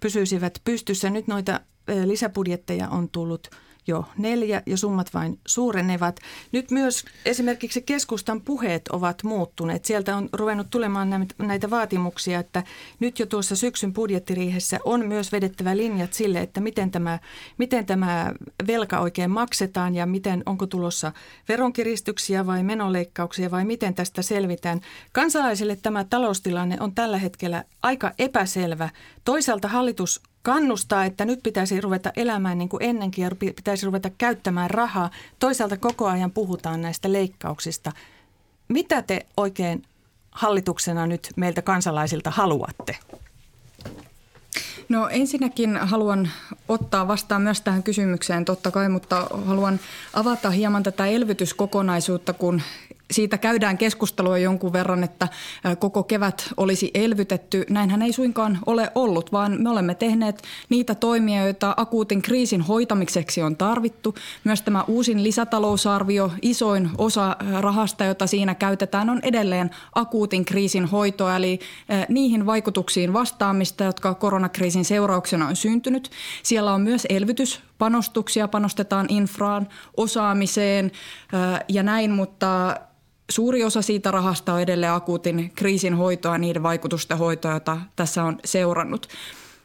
[0.00, 1.10] pysyisivät pystyssä.
[1.10, 1.60] Nyt noita
[2.04, 3.50] lisäbudjetteja on tullut–
[3.86, 6.20] jo neljä ja summat vain suurenevat.
[6.52, 9.84] Nyt myös esimerkiksi keskustan puheet ovat muuttuneet.
[9.84, 12.62] Sieltä on ruvennut tulemaan näitä vaatimuksia, että
[13.00, 17.18] nyt jo tuossa syksyn budjettiriihessä on myös vedettävä linjat sille, että miten tämä,
[17.58, 18.32] miten tämä
[18.66, 21.12] velka oikein maksetaan ja miten onko tulossa
[21.48, 24.80] veronkiristyksiä vai menoleikkauksia vai miten tästä selvitään.
[25.12, 28.88] Kansalaisille tämä taloustilanne on tällä hetkellä aika epäselvä.
[29.24, 34.70] Toisaalta hallitus kannustaa, että nyt pitäisi ruveta elämään niin kuin ennenkin ja pitäisi ruveta käyttämään
[34.70, 35.10] rahaa.
[35.38, 37.92] Toisaalta koko ajan puhutaan näistä leikkauksista.
[38.68, 39.82] Mitä te oikein
[40.30, 42.96] hallituksena nyt meiltä kansalaisilta haluatte?
[44.88, 46.30] No ensinnäkin haluan
[46.68, 49.80] ottaa vastaan myös tähän kysymykseen totta kai, mutta haluan
[50.14, 52.62] avata hieman tätä elvytyskokonaisuutta, kun
[53.12, 55.28] siitä käydään keskustelua jonkun verran, että
[55.78, 57.64] koko kevät olisi elvytetty.
[57.70, 63.42] Näinhän ei suinkaan ole ollut, vaan me olemme tehneet niitä toimia, joita akuutin kriisin hoitamiseksi
[63.42, 64.14] on tarvittu.
[64.44, 71.36] Myös tämä uusin lisätalousarvio, isoin osa rahasta, jota siinä käytetään, on edelleen akuutin kriisin hoitoa,
[71.36, 71.60] eli
[72.08, 76.10] niihin vaikutuksiin vastaamista, jotka koronakriisin seurauksena on syntynyt.
[76.42, 80.92] Siellä on myös elvytyspanostuksia, panostetaan infraan, osaamiseen
[81.68, 82.76] ja näin, mutta
[83.30, 88.38] Suuri osa siitä rahasta on edelleen akuutin kriisin hoitoa, niiden vaikutusten hoitoa, jota tässä on
[88.44, 89.08] seurannut.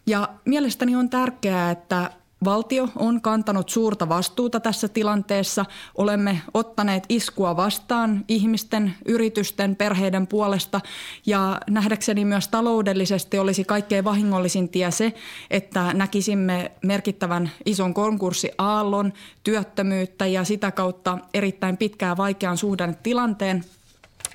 [0.08, 2.12] Ja mielestäni on tärkeää, että
[2.46, 5.66] Valtio on kantanut suurta vastuuta tässä tilanteessa.
[5.96, 10.82] Olemme ottaneet iskua vastaan ihmisten, yritysten, perheiden puolesta
[11.26, 15.14] ja nähdäkseni myös taloudellisesti olisi kaikkein vahingollisin tie se,
[15.52, 23.64] että näkisimme merkittävän ison konkurssiaallon, työttömyyttä ja sitä kautta erittäin pitkään vaikean suhdannetilanteen–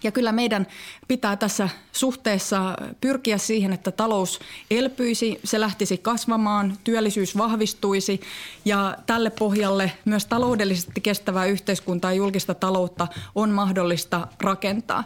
[0.02, 0.66] ja kyllä meidän
[1.08, 8.20] pitää tässä suhteessa pyrkiä siihen, että talous elpyisi, se lähtisi kasvamaan, työllisyys vahvistuisi
[8.64, 15.04] ja tälle pohjalle myös taloudellisesti kestävää yhteiskuntaa ja julkista taloutta on mahdollista rakentaa.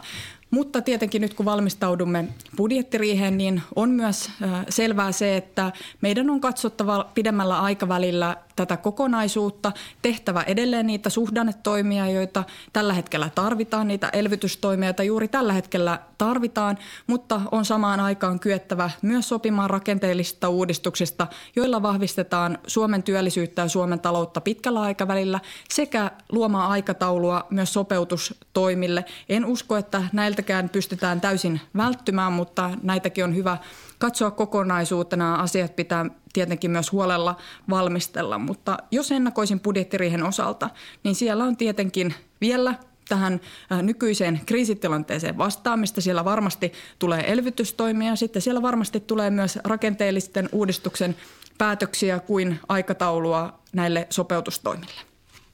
[0.51, 4.29] Mutta tietenkin nyt kun valmistaudumme budjettiriiheen, niin on myös
[4.69, 12.43] selvää se, että meidän on katsottava pidemmällä aikavälillä tätä kokonaisuutta, tehtävä edelleen niitä suhdannetoimia, joita
[12.73, 18.89] tällä hetkellä tarvitaan, niitä elvytystoimia, joita juuri tällä hetkellä tarvitaan, mutta on samaan aikaan kyettävä
[19.01, 25.39] myös sopimaan rakenteellisista uudistuksista, joilla vahvistetaan Suomen työllisyyttä ja Suomen taloutta pitkällä aikavälillä
[25.69, 29.05] sekä luomaan aikataulua myös sopeutustoimille.
[29.29, 33.57] En usko, että näiltäkään pystytään täysin välttymään, mutta näitäkin on hyvä
[33.97, 35.35] katsoa kokonaisuutena.
[35.35, 37.35] Asiat pitää tietenkin myös huolella
[37.69, 40.69] valmistella, mutta jos ennakoisin budjettiriihen osalta,
[41.03, 42.75] niin siellä on tietenkin vielä
[43.09, 46.01] tähän äh, nykyiseen kriisitilanteeseen vastaamista.
[46.01, 51.15] Siellä varmasti tulee elvytystoimia, sitten siellä varmasti tulee myös rakenteellisten uudistuksen
[51.57, 55.06] päätöksiä kuin aikataulua näille sopeutustoimille.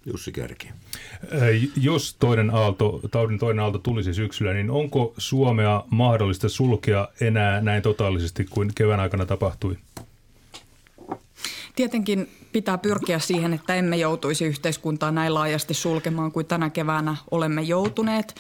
[0.06, 0.70] Jussi Kärki.
[1.82, 7.84] Jos toinen aalto, taudin toinen aalto tulisi syksyllä, niin onko Suomea mahdollista sulkea enää näin
[7.84, 9.78] totaalisesti kuin kevään aikana tapahtui?
[11.76, 17.62] Tietenkin pitää pyrkiä siihen, että emme joutuisi yhteiskuntaa näin laajasti sulkemaan kuin tänä keväänä olemme
[17.62, 18.36] joutuneet.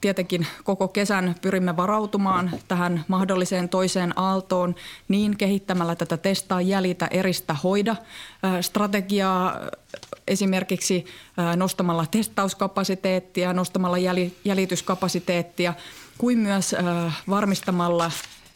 [0.00, 4.74] Tietenkin koko kesän pyrimme varautumaan tähän mahdolliseen toiseen aaltoon
[5.08, 7.96] niin kehittämällä tätä testaa, jäljitä, eristä, hoida
[8.60, 9.60] strategiaa
[10.28, 11.04] esimerkiksi
[11.56, 13.98] nostamalla testauskapasiteettia, nostamalla
[14.44, 15.74] jäljityskapasiteettia
[16.18, 16.74] kuin myös
[17.28, 18.10] varmistamalla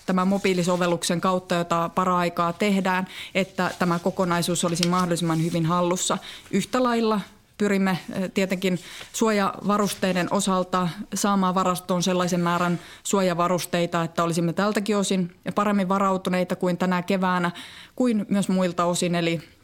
[0.07, 6.19] tämän mobiilisovelluksen kautta, jota para-aikaa tehdään, että tämä kokonaisuus olisi mahdollisimman hyvin hallussa.
[6.51, 7.21] Yhtä lailla
[7.59, 7.99] pyrimme
[8.35, 8.79] tietenkin
[9.13, 17.03] suojavarusteiden osalta saamaan varastoon sellaisen määrän suojavarusteita, että olisimme tältäkin osin paremmin varautuneita kuin tänä
[17.03, 17.51] keväänä,
[17.97, 19.15] kuin myös muilta osin.
[19.15, 19.56] Eli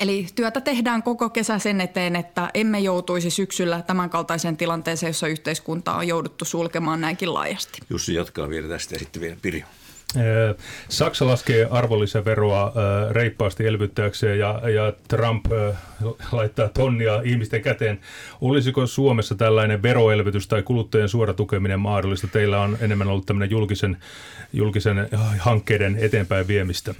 [0.00, 5.96] Eli työtä tehdään koko kesä sen eteen, että emme joutuisi syksyllä tämänkaltaiseen tilanteeseen, jossa yhteiskuntaa
[5.96, 7.78] on jouduttu sulkemaan näinkin laajasti.
[7.90, 9.64] Jussi jatkaa vielä tästä ja sitten vielä Pirjo.
[10.88, 12.72] Saksa laskee arvonlisäveroa
[13.10, 15.46] reippaasti elvyttääkseen ja, ja Trump
[16.32, 18.00] laittaa tonnia ihmisten käteen.
[18.40, 22.26] Olisiko Suomessa tällainen veroelvytys tai kuluttajien suora tukeminen mahdollista?
[22.26, 23.96] Teillä on enemmän ollut tämmöinen julkisen,
[24.52, 26.94] julkisen hankkeiden eteenpäin viemistä.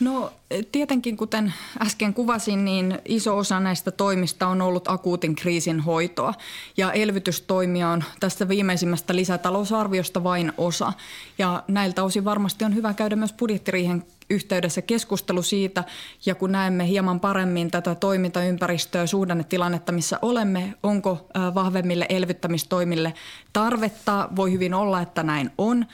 [0.00, 0.32] No
[0.72, 6.34] tietenkin, kuten äsken kuvasin, niin iso osa näistä toimista on ollut akuutin kriisin hoitoa.
[6.76, 10.92] Ja elvytystoimia on tästä viimeisimmästä lisätalousarviosta vain osa.
[11.38, 15.84] Ja näiltä osin varmasti on hyvä käydä myös budjettiriihen yhteydessä keskustelu siitä,
[16.26, 23.14] ja kun näemme hieman paremmin tätä toimintaympäristöä ja suhdannetilannetta, missä olemme, onko vahvemmille elvyttämistoimille
[23.52, 25.86] tarvetta, voi hyvin olla, että näin on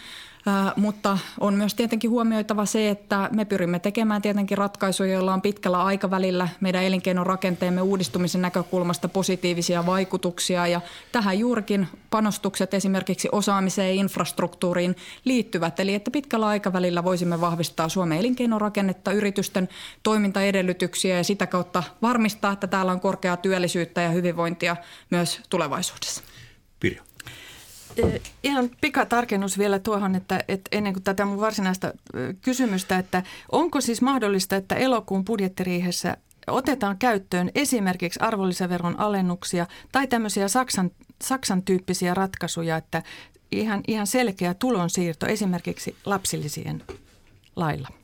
[0.77, 5.85] mutta on myös tietenkin huomioitava se, että me pyrimme tekemään tietenkin ratkaisuja, joilla on pitkällä
[5.85, 10.67] aikavälillä meidän elinkeinorakenteemme uudistumisen näkökulmasta positiivisia vaikutuksia.
[10.67, 10.81] Ja
[11.13, 15.81] tähän juurikin panostukset esimerkiksi osaamiseen ja infrastruktuuriin liittyvät.
[15.81, 19.69] Eli että pitkällä aikavälillä voisimme vahvistaa Suomen elinkeinorakennetta, yritysten
[20.03, 24.77] toimintaedellytyksiä ja sitä kautta varmistaa, että täällä on korkeaa työllisyyttä ja hyvinvointia
[25.11, 26.23] myös tulevaisuudessa.
[26.81, 27.10] Pirjo.
[28.43, 31.93] Ihan pikatarkennus vielä tuohon, että, että ennen kuin tätä mun varsinaista
[32.43, 40.49] kysymystä, että onko siis mahdollista, että elokuun budjettiriihessä otetaan käyttöön esimerkiksi arvonlisäveron alennuksia tai tämmöisiä
[40.49, 40.91] Saksan,
[41.23, 43.03] Saksan tyyppisiä ratkaisuja, että
[43.53, 46.83] ihan, ihan selkeä tulonsiirto esimerkiksi lapsillisien
[47.57, 48.00] lailla?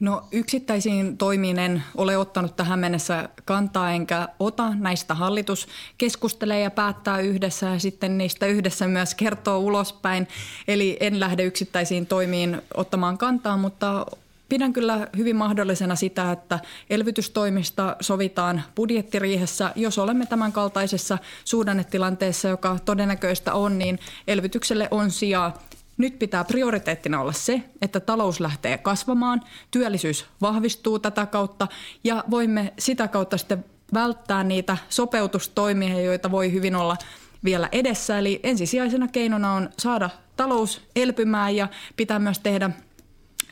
[0.00, 4.74] No yksittäisiin toimiin en ole ottanut tähän mennessä kantaa enkä ota.
[4.74, 10.28] Näistä hallitus keskustelee ja päättää yhdessä ja sitten niistä yhdessä myös kertoo ulospäin.
[10.68, 14.06] Eli en lähde yksittäisiin toimiin ottamaan kantaa, mutta
[14.50, 16.58] Pidän kyllä hyvin mahdollisena sitä, että
[16.90, 19.72] elvytystoimista sovitaan budjettiriihessä.
[19.76, 25.58] Jos olemme tämän kaltaisessa suhdannetilanteessa, joka todennäköistä on, niin elvytykselle on sijaa
[26.00, 31.68] nyt pitää prioriteettina olla se, että talous lähtee kasvamaan, työllisyys vahvistuu tätä kautta
[32.04, 36.96] ja voimme sitä kautta sitten välttää niitä sopeutustoimia, joita voi hyvin olla
[37.44, 38.18] vielä edessä.
[38.18, 42.70] Eli ensisijaisena keinona on saada talous elpymään ja pitää myös tehdä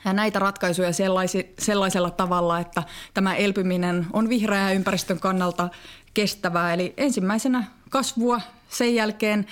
[0.05, 2.83] näitä ratkaisuja sellaisi, sellaisella tavalla, että
[3.15, 5.69] tämä elpyminen on vihreää ympäristön kannalta
[6.15, 6.75] kestävää.
[6.75, 9.47] Eli ensimmäisenä kasvua, sen jälkeen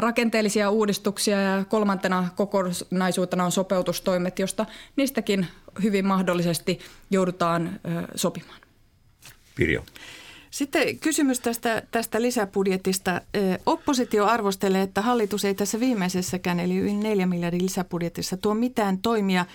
[0.00, 5.46] rakenteellisia uudistuksia ja kolmantena kokonaisuutena on sopeutustoimet, josta niistäkin
[5.82, 6.78] hyvin mahdollisesti
[7.10, 7.80] joudutaan
[8.14, 8.60] sopimaan.
[9.54, 9.84] Pirjo.
[10.50, 13.20] Sitten kysymys tästä, tästä lisäbudjetista.
[13.66, 19.46] Oppositio arvostelee, että hallitus ei tässä viimeisessäkään, eli yli 4 miljardin lisäbudjetissa, tuo mitään toimia–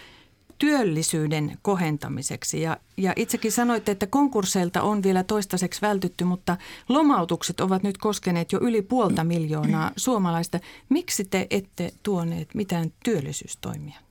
[0.58, 2.62] työllisyyden kohentamiseksi.
[2.62, 6.58] Ja, ja itsekin sanoitte, että konkursseilta on vielä toistaiseksi vältytty, mutta
[6.90, 10.60] lomautukset ovat nyt koskeneet jo yli puolta miljoonaa suomalaista.
[10.90, 14.05] Miksi te ette tuoneet mitään työllisyystoimia?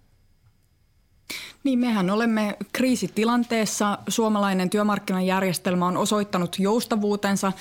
[1.64, 3.98] Niin, mehän olemme kriisitilanteessa.
[4.08, 7.52] Suomalainen työmarkkinajärjestelmä on osoittanut joustavuutensa.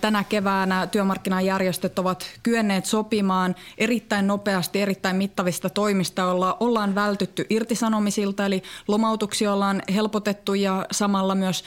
[0.00, 8.46] Tänä keväänä työmarkkinajärjestöt ovat kyenneet sopimaan erittäin nopeasti, erittäin mittavista toimista, joilla ollaan vältytty irtisanomisilta,
[8.46, 11.64] eli lomautuksia ollaan helpotettu ja samalla myös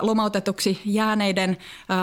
[0.00, 1.56] lomautetuksi jääneiden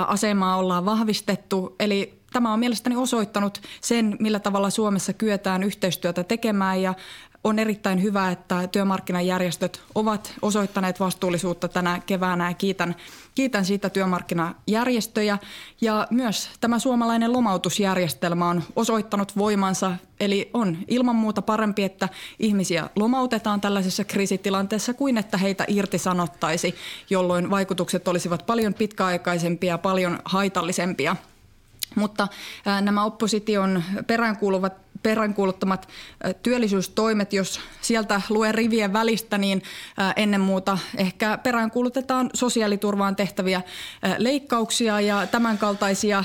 [0.08, 1.76] asemaa ollaan vahvistettu.
[1.80, 6.94] Eli tämä on mielestäni osoittanut sen, millä tavalla Suomessa kyetään yhteistyötä tekemään ja
[7.44, 12.96] on erittäin hyvä, että työmarkkinajärjestöt ovat osoittaneet vastuullisuutta tänä keväänä ja kiitän,
[13.36, 15.38] kiitän siitä työmarkkinajärjestöjä.
[15.82, 22.90] Ja myös tämä suomalainen lomautusjärjestelmä on osoittanut voimansa, eli on ilman muuta parempi, että ihmisiä
[22.96, 26.76] lomautetaan tällaisessa kriisitilanteessa kuin että heitä irtisanottaisi,
[27.10, 31.16] jolloin vaikutukset olisivat paljon pitkäaikaisempia ja paljon haitallisempia.
[31.96, 32.28] Mutta
[32.82, 35.88] nämä opposition peräänkuuluvat peräänkuuluttamat
[36.44, 39.62] työllisyystoimet, jos sieltä luen rivien välistä, niin
[40.16, 43.62] ennen muuta ehkä peräänkuulutetaan sosiaaliturvaan tehtäviä
[44.18, 46.24] leikkauksia ja tämänkaltaisia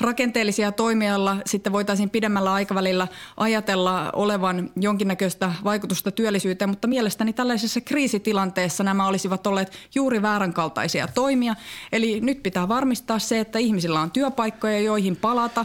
[0.00, 1.12] rakenteellisia toimia,
[1.46, 9.46] sitten voitaisiin pidemmällä aikavälillä ajatella olevan jonkinnäköistä vaikutusta työllisyyteen, mutta mielestäni tällaisessa kriisitilanteessa nämä olisivat
[9.46, 11.54] olleet juuri vääränkaltaisia toimia.
[11.92, 15.64] Eli nyt pitää varmistaa se, että ihmisillä on työpaikkoja, joihin palata,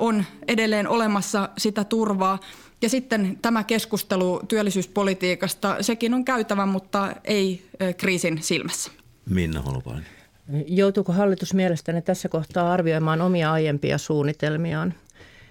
[0.00, 2.38] on edelleen olemassa sitä turvaa.
[2.82, 7.62] Ja sitten tämä keskustelu työllisyyspolitiikasta, sekin on käytävä, mutta ei
[7.96, 8.90] kriisin silmässä.
[9.30, 10.06] Minna Holopainen.
[10.66, 14.94] Joutuuko hallitus mielestäni tässä kohtaa arvioimaan omia aiempia suunnitelmiaan?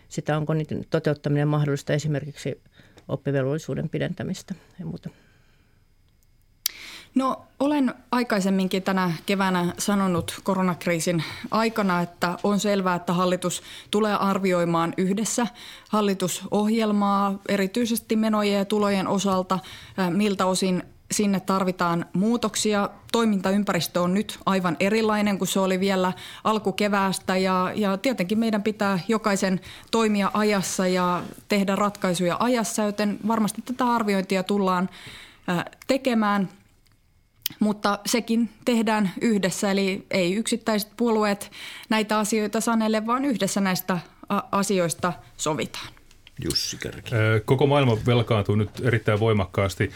[0.10, 2.62] Sitä onko niiden toteuttaminen mahdollista esimerkiksi
[3.08, 5.10] oppivelvollisuuden pidentämistä ja muuta?
[7.16, 14.94] No olen aikaisemminkin tänä keväänä sanonut koronakriisin aikana, että on selvää, että hallitus tulee arvioimaan
[14.98, 15.48] yhdessä
[15.90, 19.60] hallitusohjelmaa erityisesti menojen ja tulojen osalta,
[20.10, 22.90] miltä osin sinne tarvitaan muutoksia.
[23.12, 29.00] Toimintaympäristö on nyt aivan erilainen kuin se oli vielä alkukeväästä ja, ja tietenkin meidän pitää
[29.08, 29.60] jokaisen
[29.92, 34.90] toimia ajassa ja tehdä ratkaisuja ajassa, joten varmasti tätä arviointia tullaan
[35.88, 36.50] tekemään–
[37.60, 41.52] mutta sekin tehdään yhdessä, eli ei yksittäiset puolueet
[41.90, 44.00] näitä asioita sanelle, vaan yhdessä näistä
[44.52, 45.88] asioista sovitaan.
[46.44, 47.12] Jussi Kärki.
[47.46, 49.92] Koko maailma velkaantuu nyt erittäin voimakkaasti.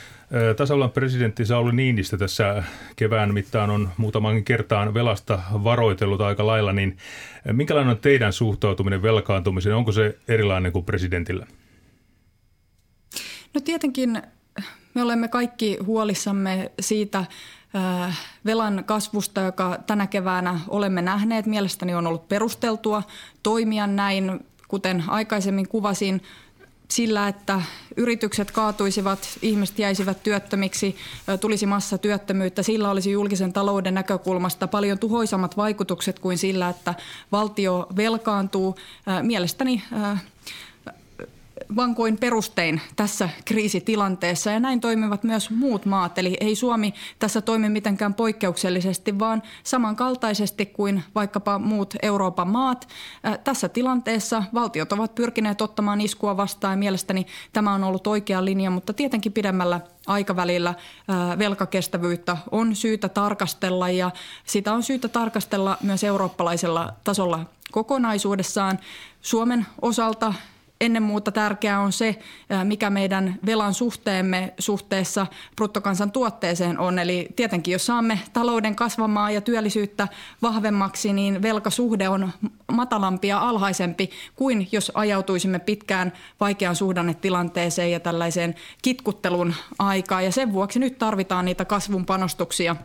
[0.58, 2.64] Tasavallan presidentti Sauli Niinistö tässä
[2.96, 6.98] kevään mittaan on muutaman kertaan velasta varoitellut aika lailla, niin
[7.52, 9.76] minkälainen on teidän suhtautuminen velkaantumiseen?
[9.76, 11.48] Onko se erilainen kuin presidentillä?
[13.54, 14.22] No tietenkin
[14.96, 17.26] me olemme kaikki huolissamme siitä
[18.46, 21.46] velan kasvusta, joka tänä keväänä olemme nähneet.
[21.46, 23.04] Mielestäni on ollut perusteltua
[23.44, 26.22] toimia näin, kuten aikaisemmin kuvasin,
[26.92, 27.62] sillä, että
[27.98, 30.96] yritykset kaatuisivat, ihmiset jäisivät työttömiksi,
[31.42, 36.94] tulisi massa työttömyyttä, sillä olisi julkisen talouden näkökulmasta paljon tuhoisammat vaikutukset kuin sillä, että
[37.32, 38.76] valtio velkaantuu.
[39.22, 39.84] Mielestäni
[41.76, 46.18] vankoin perustein tässä kriisitilanteessa ja näin toimivat myös muut maat.
[46.18, 52.88] Eli ei Suomi tässä toimi mitenkään poikkeuksellisesti, vaan samankaltaisesti kuin vaikkapa muut Euroopan maat.
[53.44, 58.70] Tässä tilanteessa valtiot ovat pyrkineet ottamaan iskua vastaan ja mielestäni tämä on ollut oikea linja,
[58.70, 60.74] mutta tietenkin pidemmällä aikavälillä
[61.40, 64.12] velkakestävyyttä on syytä tarkastella ja
[64.46, 68.80] sitä on syytä tarkastella myös eurooppalaisella tasolla kokonaisuudessaan.
[69.22, 70.34] Suomen osalta
[70.82, 72.20] ennen muuta tärkeää on se,
[72.64, 77.00] mikä meidän velan suhteemme suhteessa bruttokansantuotteeseen on.
[77.00, 80.08] Eli tietenkin, jos saamme talouden kasvamaan ja työllisyyttä
[80.42, 82.32] vahvemmaksi, niin velkasuhde on
[82.72, 90.26] matalampi ja alhaisempi kuin jos ajautuisimme pitkään vaikeaan suhdannetilanteeseen ja tällaiseen kitkuttelun aikaan.
[90.26, 92.76] Ja sen vuoksi nyt tarvitaan niitä kasvun panostuksia,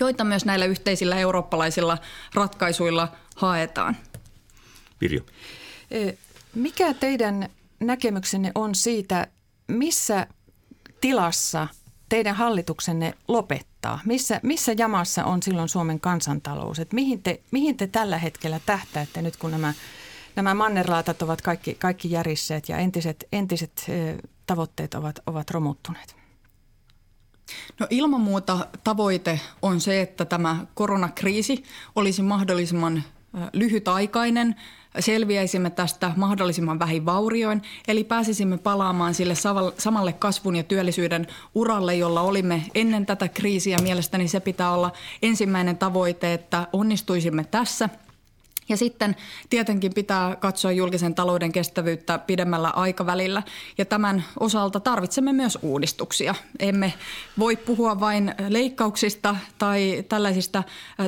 [0.00, 1.98] joita myös näillä yhteisillä eurooppalaisilla
[2.34, 3.96] ratkaisuilla haetaan.
[4.98, 5.20] Pirjo.
[6.56, 7.48] Mikä teidän
[7.80, 9.26] näkemyksenne on siitä,
[9.68, 10.26] missä
[11.00, 11.68] tilassa
[12.08, 14.00] teidän hallituksenne lopettaa?
[14.04, 16.78] Missä, missä jamassa on silloin Suomen kansantalous?
[16.78, 19.74] Et mihin, te, mihin te tällä hetkellä tähtäätte nyt, kun nämä,
[20.36, 23.86] nämä mannerlaatat ovat kaikki, kaikki järisseet ja entiset, entiset
[24.46, 26.16] tavoitteet ovat, ovat romuttuneet?
[27.80, 31.64] No ilman muuta tavoite on se, että tämä koronakriisi
[31.96, 33.02] olisi mahdollisimman
[33.52, 34.56] lyhytaikainen,
[35.00, 39.34] selviäisimme tästä mahdollisimman vähin vaurioin, eli pääsisimme palaamaan sille
[39.78, 43.78] samalle kasvun ja työllisyyden uralle, jolla olimme ennen tätä kriisiä.
[43.82, 47.88] Mielestäni se pitää olla ensimmäinen tavoite, että onnistuisimme tässä–
[48.68, 49.16] ja sitten
[49.50, 53.42] tietenkin pitää katsoa julkisen talouden kestävyyttä pidemmällä aikavälillä
[53.78, 56.34] ja tämän osalta tarvitsemme myös uudistuksia.
[56.58, 56.92] Emme
[57.38, 60.62] voi puhua vain leikkauksista tai tällaisista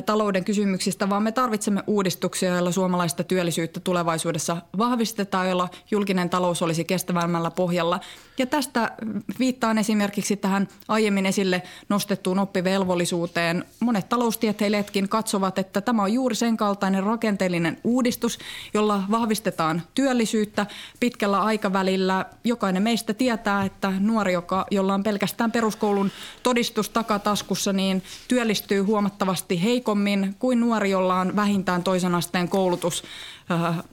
[0.05, 6.85] talouden kysymyksistä, vaan me tarvitsemme uudistuksia, joilla suomalaista työllisyyttä tulevaisuudessa vahvistetaan, jolla julkinen talous olisi
[6.85, 7.99] kestävämmällä pohjalla.
[8.37, 8.91] Ja tästä
[9.39, 13.65] viittaan esimerkiksi tähän aiemmin esille nostettuun oppivelvollisuuteen.
[13.79, 17.48] Monet taloustieteilijätkin katsovat, että tämä on juuri sen kaltainen rakenteellinen
[17.83, 18.39] uudistus,
[18.73, 20.65] jolla vahvistetaan työllisyyttä
[20.99, 22.25] pitkällä aikavälillä.
[22.43, 26.11] Jokainen meistä tietää, että nuori, joka, jolla on pelkästään peruskoulun
[26.43, 33.03] todistus takataskussa, niin työllistyy huomattavasti heikommin kuin nuori, jolla on vähintään toisen asteen koulutus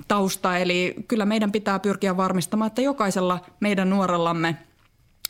[0.09, 0.59] tausta.
[0.59, 4.57] Eli kyllä meidän pitää pyrkiä varmistamaan, että jokaisella meidän nuorellamme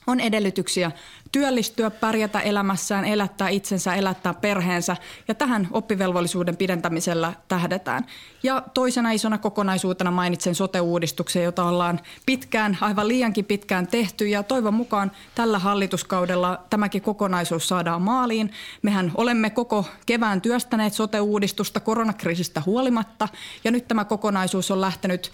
[0.06, 0.90] on edellytyksiä
[1.32, 4.96] työllistyä, pärjätä elämässään, elättää itsensä, elättää perheensä
[5.28, 8.06] ja tähän oppivelvollisuuden pidentämisellä tähdetään.
[8.42, 14.74] Ja toisena isona kokonaisuutena mainitsen sote-uudistuksen, jota ollaan pitkään, aivan liiankin pitkään tehty ja toivon
[14.74, 18.52] mukaan tällä hallituskaudella tämäkin kokonaisuus saadaan maaliin.
[18.82, 23.28] Mehän olemme koko kevään työstäneet sote-uudistusta koronakriisistä huolimatta
[23.64, 25.32] ja nyt tämä kokonaisuus on lähtenyt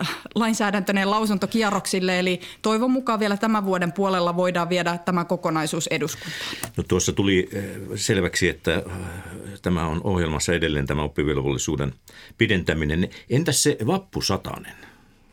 [0.00, 6.42] äh, lainsäädäntöneen lausuntokierroksille eli toivon mukaan vielä tämän vuoden puolella voidaan viedä tämä kokonaisuus eduskuntaan?
[6.76, 11.94] No tuossa tuli eh, selväksi, että eh, tämä on ohjelmassa edelleen tämä oppivelvollisuuden
[12.38, 13.08] pidentäminen.
[13.30, 14.74] Entäs se vappusatanen?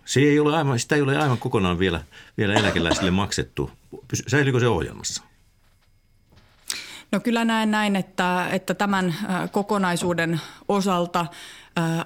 [0.06, 2.04] Se ei ole aivan, sitä ei ole aivan kokonaan vielä,
[2.38, 3.72] vielä eläkeläisille maksettu.
[4.28, 5.24] Säilyykö se ohjelmassa?
[7.12, 11.26] No kyllä näen näin, että, että tämän eh, kokonaisuuden osalta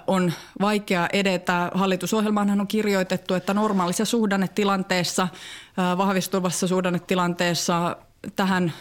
[0.08, 1.72] on vaikea edetä.
[1.74, 5.28] Hallitusohjelmaanhan on kirjoitettu, että normaalissa suhdannetilanteessa,
[5.98, 7.98] vahvistuvassa suhdannetilanteessa
[8.36, 8.74] tähän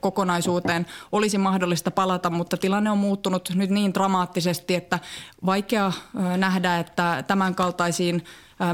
[0.00, 4.98] kokonaisuuteen olisi mahdollista palata, mutta tilanne on muuttunut nyt niin dramaattisesti, että
[5.46, 5.92] vaikea
[6.36, 8.24] nähdä, että tämän kaltaisiin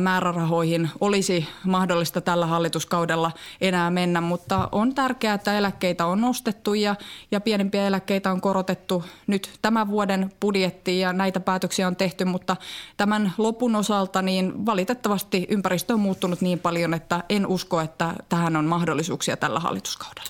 [0.01, 3.30] määrärahoihin olisi mahdollista tällä hallituskaudella
[3.61, 6.97] enää mennä, mutta on tärkeää, että eläkkeitä on nostettu ja,
[7.30, 12.57] ja pienimpiä eläkkeitä on korotettu nyt tämän vuoden budjettiin ja näitä päätöksiä on tehty, mutta
[12.97, 18.57] tämän lopun osalta niin valitettavasti ympäristö on muuttunut niin paljon, että en usko, että tähän
[18.57, 20.28] on mahdollisuuksia tällä hallituskaudella.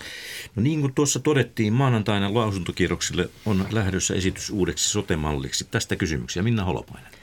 [0.57, 5.69] No niin kuin tuossa todettiin, maanantaina lausuntokierroksille on lähdössä esitys uudeksi sotemalliksi.
[5.71, 6.43] Tästä kysymyksiä.
[6.43, 7.18] Minna Holopainen.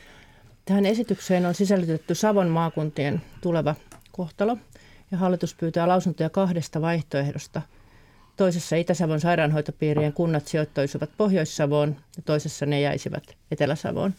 [0.65, 3.75] Tähän esitykseen on sisällytetty Savon maakuntien tuleva
[4.11, 4.57] kohtalo
[5.11, 7.61] ja hallitus pyytää lausuntoja kahdesta vaihtoehdosta.
[8.37, 14.13] Toisessa Itä-Savon sairaanhoitopiirien kunnat sijoittuisivat Pohjois-Savoon ja toisessa ne jäisivät Etelä-Savoon.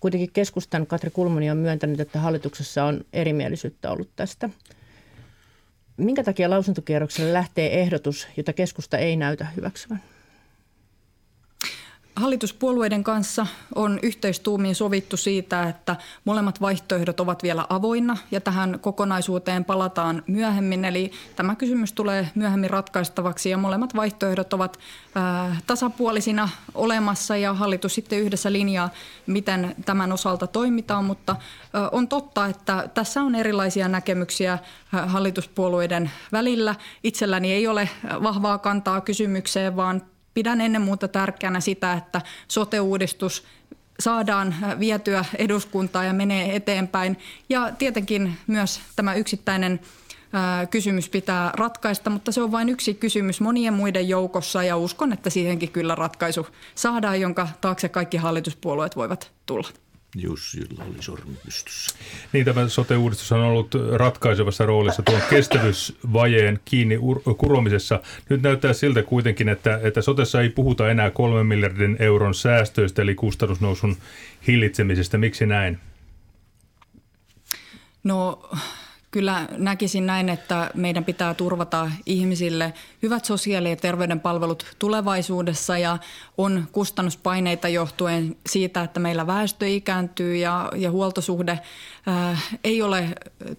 [0.00, 4.50] Kuitenkin keskustan Katri Kulmuni on myöntänyt, että hallituksessa on erimielisyyttä ollut tästä.
[5.96, 10.02] Minkä takia lausuntokierrokselle lähtee ehdotus, jota keskusta ei näytä hyväksyvän?
[12.16, 19.64] Hallituspuolueiden kanssa on yhteistuumiin sovittu siitä, että molemmat vaihtoehdot ovat vielä avoinna ja tähän kokonaisuuteen
[19.64, 20.84] palataan myöhemmin.
[20.84, 24.78] Eli tämä kysymys tulee myöhemmin ratkaistavaksi ja molemmat vaihtoehdot ovat
[25.14, 28.90] ää, tasapuolisina olemassa ja hallitus sitten yhdessä linjaa,
[29.26, 31.04] miten tämän osalta toimitaan.
[31.04, 31.36] Mutta
[31.72, 34.58] ää, on totta, että tässä on erilaisia näkemyksiä
[35.06, 36.74] hallituspuolueiden välillä.
[37.04, 37.88] Itselläni ei ole
[38.22, 40.02] vahvaa kantaa kysymykseen, vaan
[40.34, 43.44] pidän ennen muuta tärkeänä sitä, että sote-uudistus
[44.00, 47.18] saadaan vietyä eduskuntaan ja menee eteenpäin.
[47.48, 49.80] Ja tietenkin myös tämä yksittäinen
[50.70, 55.30] kysymys pitää ratkaista, mutta se on vain yksi kysymys monien muiden joukossa ja uskon, että
[55.30, 59.68] siihenkin kyllä ratkaisu saadaan, jonka taakse kaikki hallituspuolueet voivat tulla.
[60.16, 61.96] Jussilla oli sormi pystyssä.
[62.32, 66.98] Niin, tämä sote-uudistus on ollut ratkaisevassa roolissa tuon kestävyysvajeen kiinni
[67.38, 68.00] kuromisessa.
[68.28, 73.14] Nyt näyttää siltä kuitenkin, että, että sotessa ei puhuta enää kolmen miljardin euron säästöistä, eli
[73.14, 73.96] kustannusnousun
[74.46, 75.18] hillitsemisestä.
[75.18, 75.78] Miksi näin?
[78.04, 78.50] No
[79.12, 85.98] Kyllä näkisin näin, että meidän pitää turvata ihmisille hyvät sosiaali- ja terveydenpalvelut tulevaisuudessa ja
[86.38, 91.60] on kustannuspaineita johtuen siitä, että meillä väestö ikääntyy ja, ja huoltosuhde
[92.06, 93.08] ää, äh, ei ole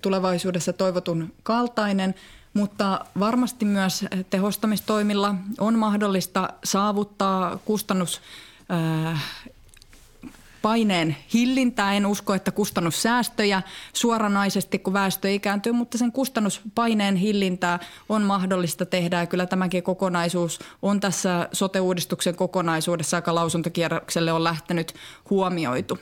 [0.02, 2.16] tulevaisuudessa toivotun kaltainen.
[2.54, 8.22] Mutta varmasti myös tehostamistoimilla on mahdollista saavuttaa kustannus
[8.72, 9.24] äh,
[10.64, 11.94] paineen hillintää.
[11.94, 13.62] En usko, että kustannussäästöjä
[13.94, 19.20] suoranaisesti, kun väestö ikääntyy, mutta sen kustannuspaineen hillintää on mahdollista tehdä.
[19.20, 24.94] Ja kyllä tämäkin kokonaisuus on tässä sote-uudistuksen kokonaisuudessa, joka lausuntokierrokselle on lähtenyt
[25.30, 26.00] huomioitu.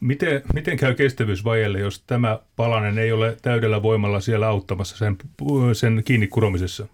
[0.00, 5.16] Miten, miten käy kestävyysvajeelle, jos tämä palanen ei ole täydellä voimalla siellä auttamassa sen,
[5.72, 6.86] sen kiinni kuromisessa?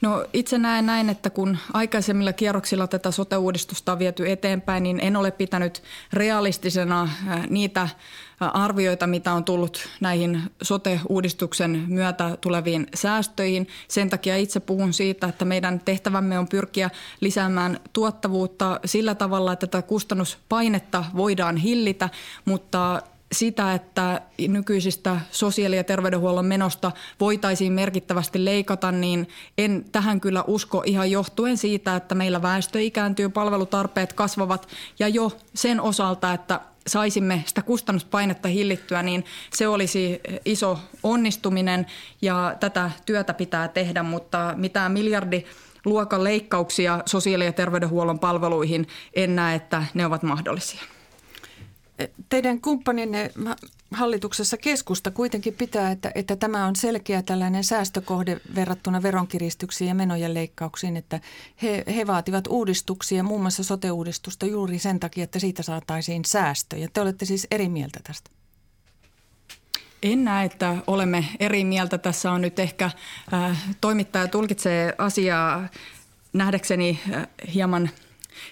[0.00, 5.16] No itse näen näin, että kun aikaisemmilla kierroksilla tätä sote-uudistusta on viety eteenpäin, niin en
[5.16, 5.82] ole pitänyt
[6.12, 7.90] realistisena äh, niitä äh,
[8.38, 13.68] arvioita, mitä on tullut näihin sote-uudistuksen myötä tuleviin säästöihin.
[13.88, 16.90] Sen takia itse puhun siitä, että meidän tehtävämme on pyrkiä
[17.20, 22.08] lisäämään tuottavuutta sillä tavalla, että tätä kustannuspainetta voidaan hillitä,
[22.44, 23.02] mutta
[23.32, 29.28] sitä, että nykyisistä sosiaali- ja terveydenhuollon menosta voitaisiin merkittävästi leikata, niin
[29.58, 34.68] en tähän kyllä usko ihan johtuen siitä, että meillä väestö ikääntyy, palvelutarpeet kasvavat
[34.98, 41.86] ja jo sen osalta, että saisimme sitä kustannuspainetta hillittyä, niin se olisi iso onnistuminen
[42.22, 45.44] ja tätä työtä pitää tehdä, mutta mitään miljardi
[45.84, 50.82] luokan leikkauksia sosiaali- ja terveydenhuollon palveluihin en näe, että ne ovat mahdollisia.
[52.28, 53.30] Teidän kumppaninne
[53.90, 60.34] hallituksessa keskusta kuitenkin pitää, että, että tämä on selkeä tällainen säästökohde verrattuna veronkiristyksiin ja menojen
[60.34, 61.20] leikkauksiin, että
[61.62, 66.88] he, he vaativat uudistuksia, muun muassa sote-uudistusta juuri sen takia, että siitä saataisiin säästöjä.
[66.92, 68.30] Te olette siis eri mieltä tästä.
[70.02, 71.98] En näe, että olemme eri mieltä.
[71.98, 72.90] Tässä on nyt ehkä
[73.32, 75.68] äh, toimittaja tulkitsee asiaa
[76.32, 77.90] nähdäkseni äh, hieman–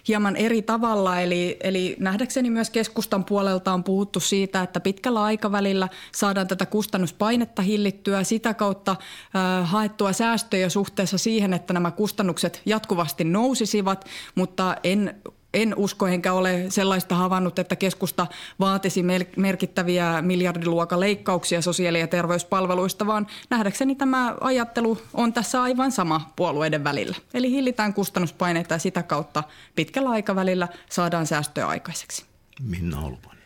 [0.09, 1.21] hieman eri tavalla.
[1.21, 7.63] Eli, eli nähdäkseni myös keskustan puolelta on puhuttu siitä, että pitkällä aikavälillä saadaan tätä kustannuspainetta
[7.63, 14.05] hillittyä, sitä kautta äh, haettua säästöjä suhteessa siihen, että nämä kustannukset jatkuvasti nousisivat,
[14.35, 15.23] mutta en
[15.55, 18.27] en usko enkä ole sellaista havainnut, että keskusta
[18.61, 19.05] vaatisi
[19.37, 26.85] merkittäviä miljardiluokan leikkauksia sosiaali- ja terveyspalveluista, vaan nähdäkseni tämä ajattelu on tässä aivan sama puolueiden
[26.85, 27.17] välillä.
[27.35, 29.43] Eli hillitään kustannuspaineita ja sitä kautta
[29.77, 32.25] pitkällä aikavälillä saadaan säästöä aikaiseksi.
[32.63, 33.39] Minna Olpan.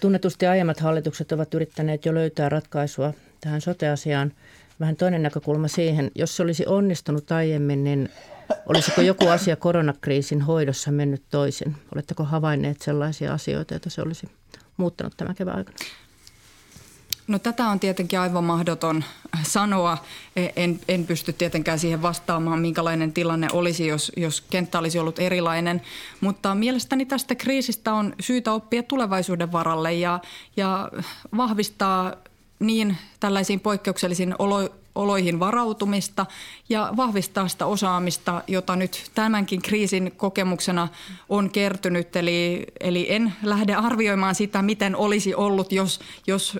[0.00, 4.32] Tunnetusti aiemmat hallitukset ovat yrittäneet jo löytää ratkaisua tähän soteasiaan.
[4.80, 8.08] Vähän toinen näkökulma siihen, jos se olisi onnistunut aiemmin, niin
[8.66, 11.76] Olisiko joku asia koronakriisin hoidossa mennyt toisin?
[11.94, 14.28] Oletteko havainneet sellaisia asioita, joita se olisi
[14.76, 15.78] muuttanut tämän kevään aikana?
[17.26, 19.04] No tätä on tietenkin aivan mahdoton
[19.42, 19.98] sanoa.
[20.36, 25.18] E, en, en pysty tietenkään siihen vastaamaan, minkälainen tilanne olisi, jos, jos kenttä olisi ollut
[25.18, 25.82] erilainen.
[26.20, 30.20] Mutta mielestäni tästä kriisistä on syytä oppia tulevaisuuden varalle ja,
[30.56, 30.90] ja
[31.36, 32.14] vahvistaa
[32.58, 36.26] niin tällaisiin poikkeuksellisiin olo, oloihin varautumista
[36.68, 40.88] ja vahvistaa sitä osaamista, jota nyt tämänkin kriisin kokemuksena
[41.28, 42.16] on kertynyt.
[42.16, 46.58] Eli, eli en lähde arvioimaan sitä, miten olisi ollut, jos, jos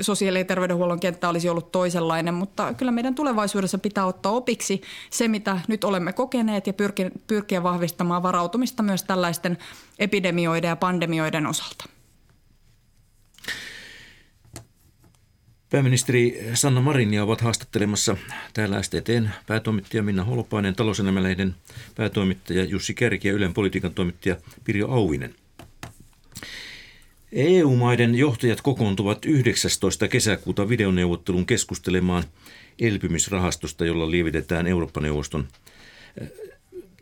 [0.00, 5.28] sosiaali- ja terveydenhuollon kenttä olisi ollut toisenlainen, mutta kyllä meidän tulevaisuudessa pitää ottaa opiksi se,
[5.28, 6.72] mitä nyt olemme kokeneet ja
[7.26, 9.58] pyrkiä, vahvistamaan varautumista myös tällaisten
[9.98, 11.99] epidemioiden ja pandemioiden osalta.
[15.70, 18.16] Pääministeri Sanna Marinia ovat haastattelemassa
[18.54, 21.54] täällä STTn päätoimittaja Minna Holopainen, talouselämälehden
[21.94, 25.34] päätoimittaja Jussi Kärki ja Ylen politiikan toimittaja Pirjo Auvinen.
[27.32, 30.08] EU-maiden johtajat kokoontuvat 19.
[30.08, 32.24] kesäkuuta videoneuvottelun keskustelemaan
[32.78, 35.48] elpymisrahastosta, jolla lievitetään Eurooppa-neuvoston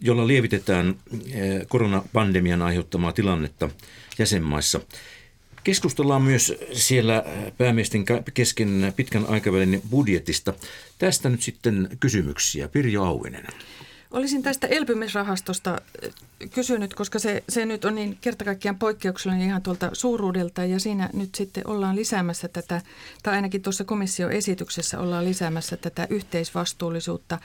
[0.00, 0.94] jolla lievitetään
[1.32, 3.70] eh, koronapandemian aiheuttamaa tilannetta
[4.18, 4.80] jäsenmaissa.
[5.64, 7.24] Keskustellaan myös siellä
[7.58, 8.04] päämiesten
[8.34, 10.54] kesken pitkän aikavälin budjetista.
[10.98, 12.68] Tästä nyt sitten kysymyksiä.
[12.68, 13.46] Pirjo Auvinen.
[14.10, 16.10] Olisin tästä elpymisrahastosta eh,
[16.50, 21.34] kysynyt, koska se, se nyt on niin kertakaikkiaan poikkeuksellinen ihan tuolta suuruudelta ja siinä nyt
[21.34, 22.82] sitten ollaan lisäämässä tätä,
[23.22, 27.38] tai ainakin tuossa komission esityksessä ollaan lisäämässä tätä yhteisvastuullisuutta.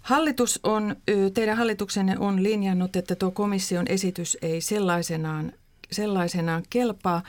[0.00, 0.96] Hallitus on,
[1.34, 5.52] teidän hallituksenne on linjannut, että tuo komission esitys ei sellaisenaan,
[5.92, 7.22] sellaisenaan kelpaa,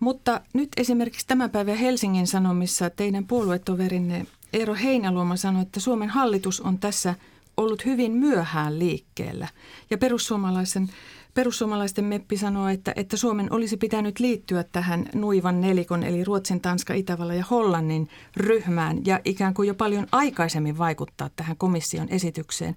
[0.00, 6.60] mutta nyt esimerkiksi tämän päivän Helsingin Sanomissa teidän puoluetoverinne Eero Heinäluoma sanoi, että Suomen hallitus
[6.60, 7.14] on tässä–
[7.60, 9.48] ollut hyvin myöhään liikkeellä.
[9.90, 10.88] Ja perussuomalaisen,
[11.34, 16.94] perussuomalaisten meppi sanoi, että, että Suomen olisi pitänyt liittyä tähän nuivan nelikon, eli Ruotsin, Tanska,
[16.94, 22.76] Itävalla ja Hollannin ryhmään ja ikään kuin jo paljon aikaisemmin vaikuttaa tähän komission esitykseen.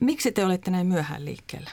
[0.00, 1.70] Miksi te olette näin myöhään liikkeellä?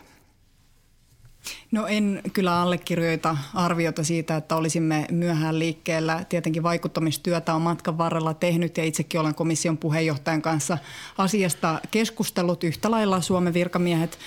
[1.72, 6.26] No en kyllä allekirjoita arviota siitä, että olisimme myöhään liikkeellä.
[6.30, 10.78] Tietenkin vaikuttamistyötä on matkan varrella tehnyt ja itsekin olen komission puheenjohtajan kanssa
[11.18, 12.64] asiasta keskustellut.
[12.64, 14.20] Yhtä lailla Suomen virkamiehet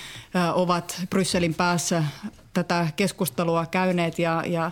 [0.53, 2.03] ovat Brysselin päässä
[2.53, 4.71] tätä keskustelua käyneet ja, ja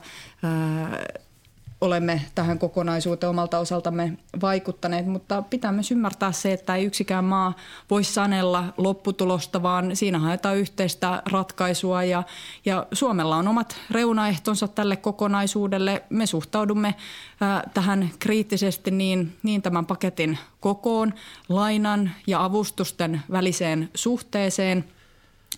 [1.86, 7.54] olemme tähän kokonaisuuteen omalta osaltamme vaikuttaneet, mutta pitää myös ymmärtää se, että ei yksikään maa
[7.90, 12.24] voi sanella lopputulosta, vaan siinä haetaan yhteistä ratkaisua ja,
[12.66, 16.04] ja Suomella on omat reunaehtonsa tälle kokonaisuudelle.
[16.10, 16.96] Me suhtaudumme
[17.42, 21.14] ää, tähän kriittisesti niin, niin tämän paketin kokoon,
[21.50, 24.86] lainan ja avustusten väliseen suhteeseen–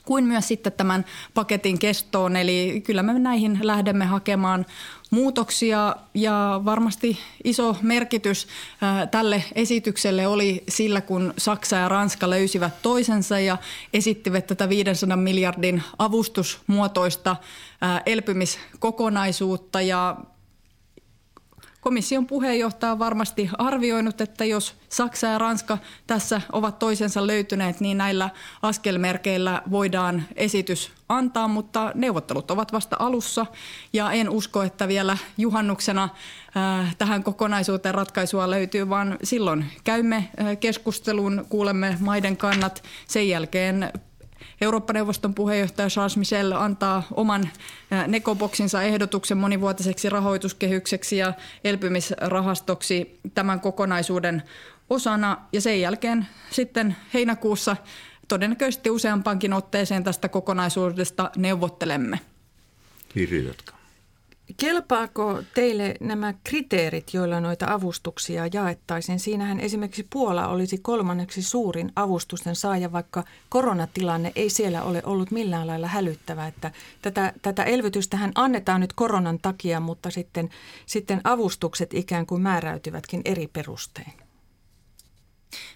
[0.08, 2.36] kuin myös sitten tämän paketin kestoon.
[2.36, 4.66] Eli kyllä me näihin lähdemme hakemaan
[5.12, 8.48] muutoksia ja varmasti iso merkitys
[9.12, 13.58] tälle esitykselle oli sillä, kun Saksa ja Ranska löysivät toisensa ja
[13.94, 17.36] esittivät tätä 500 miljardin avustusmuotoista
[18.06, 20.18] elpymiskokonaisuutta ja
[21.88, 25.78] Komission puheenjohtaja on varmasti arvioinut, että jos Saksa ja Ranska
[26.08, 28.30] tässä ovat toisensa löytyneet, niin näillä
[28.62, 33.46] askelmerkeillä voidaan esitys antaa, mutta neuvottelut ovat vasta alussa.
[33.94, 36.04] Ja en usko, että vielä juhannuksena
[36.58, 43.92] äh, tähän kokonaisuuteen ratkaisua löytyy, vaan silloin käymme äh, keskustelun, kuulemme maiden kannat, sen jälkeen
[44.62, 47.50] Eurooppa-neuvoston puheenjohtaja Charles Michel antaa oman
[48.08, 51.34] nekoboksinsa ehdotuksen monivuotiseksi rahoituskehykseksi ja
[51.64, 54.44] elpymisrahastoksi tämän kokonaisuuden
[54.90, 55.38] osana.
[55.54, 57.76] Ja sen jälkeen sitten heinäkuussa
[58.28, 62.20] todennäköisesti useampankin otteeseen tästä kokonaisuudesta neuvottelemme.
[63.10, 63.77] Kirjoitatko?
[64.58, 69.20] Kelpaako teille nämä kriteerit, joilla noita avustuksia jaettaisiin?
[69.20, 75.68] Siinähän esimerkiksi Puola olisi kolmanneksi suurin avustusten saaja, vaikka koronatilanne ei siellä ole ollut millään
[75.68, 76.48] lailla hälyttävä.
[76.48, 76.72] Että
[77.02, 80.50] tätä, tätä elvytystähän annetaan nyt koronan takia, mutta sitten,
[80.86, 84.27] sitten avustukset ikään kuin määräytyvätkin eri perustein.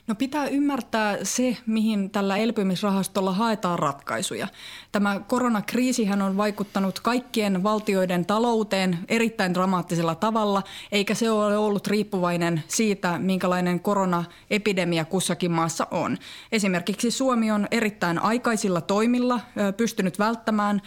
[0.08, 4.48] No pitää ymmärtää se, mihin tällä elpymisrahastolla haetaan ratkaisuja.
[4.92, 12.64] Tämä koronakriisihän on vaikuttanut kaikkien valtioiden talouteen erittäin dramaattisella tavalla, eikä se ole ollut riippuvainen
[12.68, 16.18] siitä, minkälainen koronaepidemia kussakin maassa on.
[16.52, 19.40] Esimerkiksi Suomi on erittäin aikaisilla toimilla
[19.78, 20.82] pystynyt välttämään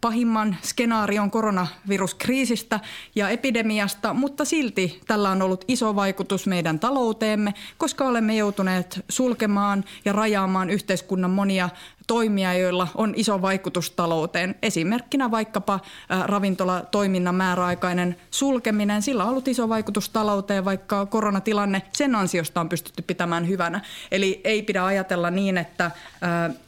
[0.00, 2.80] pahimman skenaarion koronaviruskriisistä
[3.14, 9.84] ja epidemiasta, mutta silti tällä on ollut iso vaikutus meidän talouteemme, koska olemme joutuneet sulkemaan
[10.04, 11.68] ja rajaamaan yhteiskunnan monia
[12.10, 14.54] toimia, joilla on iso vaikutus talouteen.
[14.62, 15.80] Esimerkkinä vaikkapa
[16.24, 19.02] ravintolatoiminnan määräaikainen sulkeminen.
[19.02, 23.80] Sillä on ollut iso vaikutus talouteen, vaikka koronatilanne sen ansiosta on pystytty pitämään hyvänä.
[24.10, 25.90] Eli ei pidä ajatella niin, että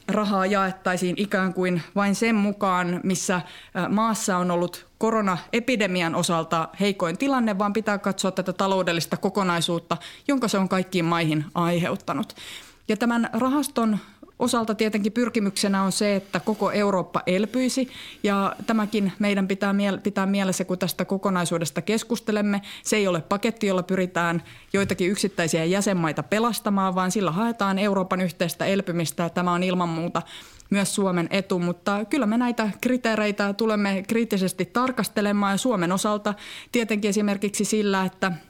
[0.07, 3.41] rahaa jaettaisiin ikään kuin vain sen mukaan, missä
[3.89, 10.57] maassa on ollut koronaepidemian osalta heikoin tilanne, vaan pitää katsoa tätä taloudellista kokonaisuutta, jonka se
[10.57, 12.35] on kaikkiin maihin aiheuttanut.
[12.87, 13.97] Ja tämän rahaston
[14.43, 17.89] osalta tietenkin pyrkimyksenä on se, että koko Eurooppa elpyisi.
[18.23, 22.61] Ja tämäkin meidän pitää, pitää mielessä, kun tästä kokonaisuudesta keskustelemme.
[22.83, 28.65] Se ei ole paketti, jolla pyritään joitakin yksittäisiä jäsenmaita pelastamaan, vaan sillä haetaan Euroopan yhteistä
[28.65, 29.23] elpymistä.
[29.23, 30.21] Ja tämä on ilman muuta
[30.69, 35.53] myös Suomen etu, mutta kyllä me näitä kriteereitä tulemme kriittisesti tarkastelemaan.
[35.53, 36.33] Ja Suomen osalta
[36.71, 38.31] tietenkin esimerkiksi sillä, että–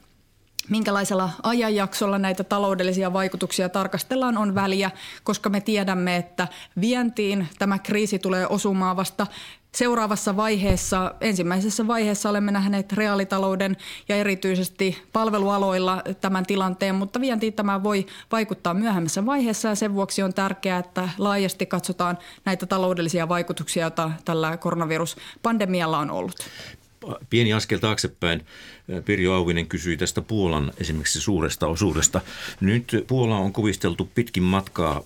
[0.69, 4.91] minkälaisella ajanjaksolla näitä taloudellisia vaikutuksia tarkastellaan on väliä,
[5.23, 6.47] koska me tiedämme, että
[6.81, 9.27] vientiin tämä kriisi tulee osumaan vasta
[9.75, 11.15] seuraavassa vaiheessa.
[11.21, 13.77] Ensimmäisessä vaiheessa olemme nähneet reaalitalouden
[14.09, 20.23] ja erityisesti palvelualoilla tämän tilanteen, mutta vientiin tämä voi vaikuttaa myöhemmässä vaiheessa ja sen vuoksi
[20.23, 26.35] on tärkeää, että laajasti katsotaan näitä taloudellisia vaikutuksia, joita tällä koronaviruspandemialla on ollut
[27.29, 28.45] pieni askel taaksepäin.
[29.05, 32.21] Pirjo Auvinen kysyi tästä Puolan esimerkiksi suuresta osuudesta.
[32.61, 35.01] Nyt Puola on kuvisteltu pitkin matkaa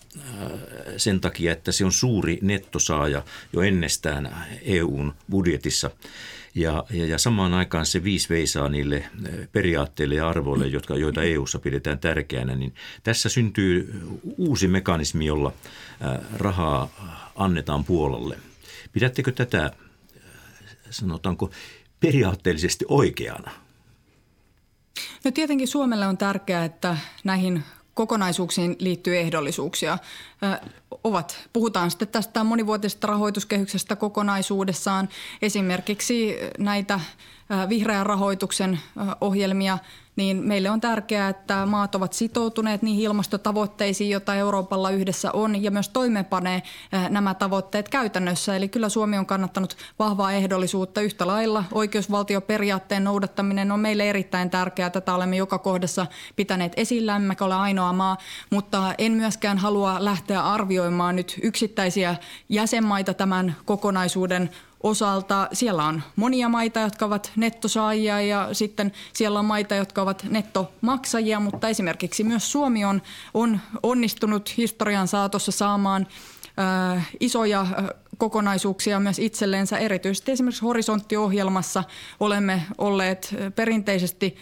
[0.98, 3.24] sen takia, että se on suuri nettosaaja
[3.54, 5.92] jo ennestään EUn budjetissa.
[6.56, 9.06] Ja, ja, ja samaan aikaan se viisi veisaa niille
[9.52, 12.74] periaatteille ja arvoille, jotka, joita EUssa pidetään tärkeänä, niin
[13.04, 14.02] tässä syntyy
[14.38, 15.54] uusi mekanismi, jolla
[16.34, 16.90] rahaa
[17.36, 18.38] annetaan Puolalle.
[18.92, 19.72] Pidättekö tätä
[20.90, 21.52] sanotaanko
[22.00, 23.52] periaatteellisesti oikeana?
[25.26, 29.98] No tietenkin Suomelle on tärkeää, että näihin kokonaisuuksiin liittyy ehdollisuuksia.
[30.44, 30.68] Ö,
[31.04, 35.10] ovat, puhutaan sitten tästä monivuotisesta rahoituskehyksestä kokonaisuudessaan.
[35.42, 37.00] Esimerkiksi näitä
[37.70, 38.80] vihreän rahoituksen
[39.22, 39.78] ohjelmia,
[40.18, 45.72] niin meille on tärkeää, että maat ovat sitoutuneet niihin ilmastotavoitteisiin, joita Euroopalla yhdessä on, ja
[45.72, 46.64] myös toimeenpanee
[47.10, 48.56] nämä tavoitteet käytännössä.
[48.56, 51.64] Eli kyllä Suomi on kannattanut vahvaa ehdollisuutta yhtä lailla.
[51.72, 54.90] Oikeusvaltioperiaatteen noudattaminen on meille erittäin tärkeää.
[54.90, 58.18] Tätä olemme joka kohdassa pitäneet esillä, emmekä ole ainoa maa,
[58.50, 62.16] mutta en myöskään halua lähteä arvioimaan nyt yksittäisiä
[62.50, 64.50] jäsenmaita tämän kokonaisuuden
[64.84, 65.48] osalta.
[65.54, 71.40] Siellä on monia maita, jotka ovat nettosaajia ja sitten siellä on maita, jotka ovat nettomaksajia,
[71.40, 73.02] mutta esimerkiksi myös Suomi on,
[73.34, 76.08] on onnistunut historian saatossa saamaan
[76.96, 77.70] äh, isoja äh,
[78.18, 79.78] kokonaisuuksia myös itsellensä.
[79.78, 81.84] Erityisesti esimerkiksi horisonttiohjelmassa
[82.20, 84.36] olemme olleet perinteisesti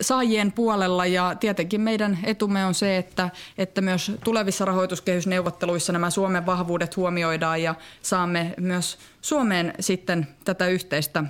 [0.00, 6.46] saajien puolella ja tietenkin meidän etumme on se, että, että myös tulevissa rahoituskehysneuvotteluissa nämä Suomen
[6.46, 11.24] vahvuudet huomioidaan ja saamme myös Suomeen sitten tätä yhteistä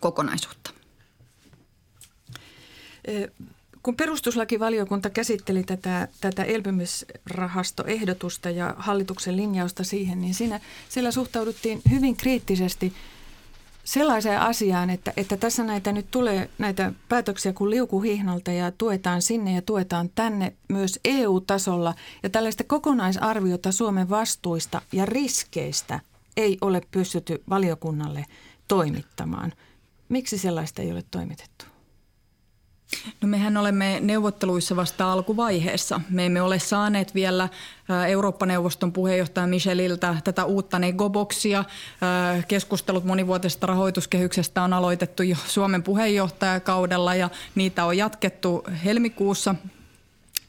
[0.00, 0.70] kokonaisuutta.
[3.82, 12.16] Kun perustuslakivaliokunta käsitteli tätä, tätä elpymisrahastoehdotusta ja hallituksen linjausta siihen, niin siinä, siellä suhtauduttiin hyvin
[12.16, 12.92] kriittisesti–
[13.86, 19.54] sellaiseen asiaan, että, että tässä näitä nyt tulee näitä päätöksiä kuin liukuhihnalta ja tuetaan sinne
[19.54, 21.94] ja tuetaan tänne myös EU-tasolla.
[22.22, 26.00] Ja tällaista kokonaisarviota Suomen vastuista ja riskeistä
[26.36, 28.24] ei ole pystytty valiokunnalle
[28.68, 29.52] toimittamaan.
[30.08, 31.75] Miksi sellaista ei ole toimitettu?
[33.20, 36.00] No mehän olemme neuvotteluissa vasta alkuvaiheessa.
[36.10, 37.48] Me emme ole saaneet vielä
[38.08, 41.64] Eurooppa-neuvoston puheenjohtaja Micheliltä tätä uutta negoboksia.
[42.48, 49.54] Keskustelut monivuotisesta rahoituskehyksestä on aloitettu jo Suomen puheenjohtajakaudella ja niitä on jatkettu helmikuussa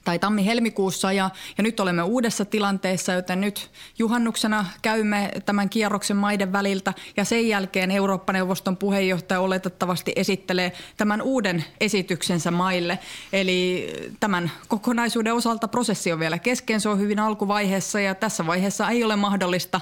[0.08, 6.51] tai tammi-helmikuussa ja, ja nyt olemme uudessa tilanteessa, joten nyt juhannuksena käymme tämän kierroksen maiden
[6.51, 12.99] väliltä ja sen jälkeen Eurooppa-neuvoston puheenjohtaja oletettavasti esittelee tämän uuden esityksensä maille.
[13.34, 13.88] Eli
[14.20, 19.03] tämän kokonaisuuden osalta prosessi on vielä kesken, se on hyvin alkuvaiheessa ja tässä vaiheessa ei
[19.03, 19.82] ole mahdollista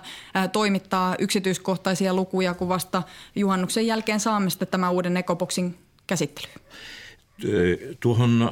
[0.51, 3.03] toimittaa yksityiskohtaisia lukuja, kun vasta
[3.35, 6.59] juhannuksen jälkeen saamme sitten tämän uuden ekopoksin käsittelyyn.
[7.99, 8.51] Tuohon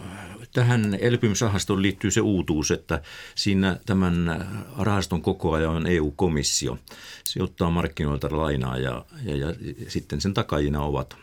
[0.54, 3.02] tähän elpymisrahastoon liittyy se uutuus, että
[3.36, 4.46] siinä tämän
[4.78, 6.80] rahaston kokoaja on EU-komissio.
[7.24, 9.54] Se ottaa markkinoilta lainaa ja, ja, ja
[9.88, 11.16] sitten sen takajina ovat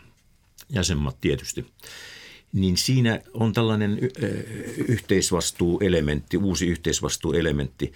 [0.69, 1.65] jäsenmaat tietysti.
[2.53, 3.99] Niin siinä on tällainen
[4.87, 7.93] yhteisvastuuelementti, uusi yhteisvastuuelementti.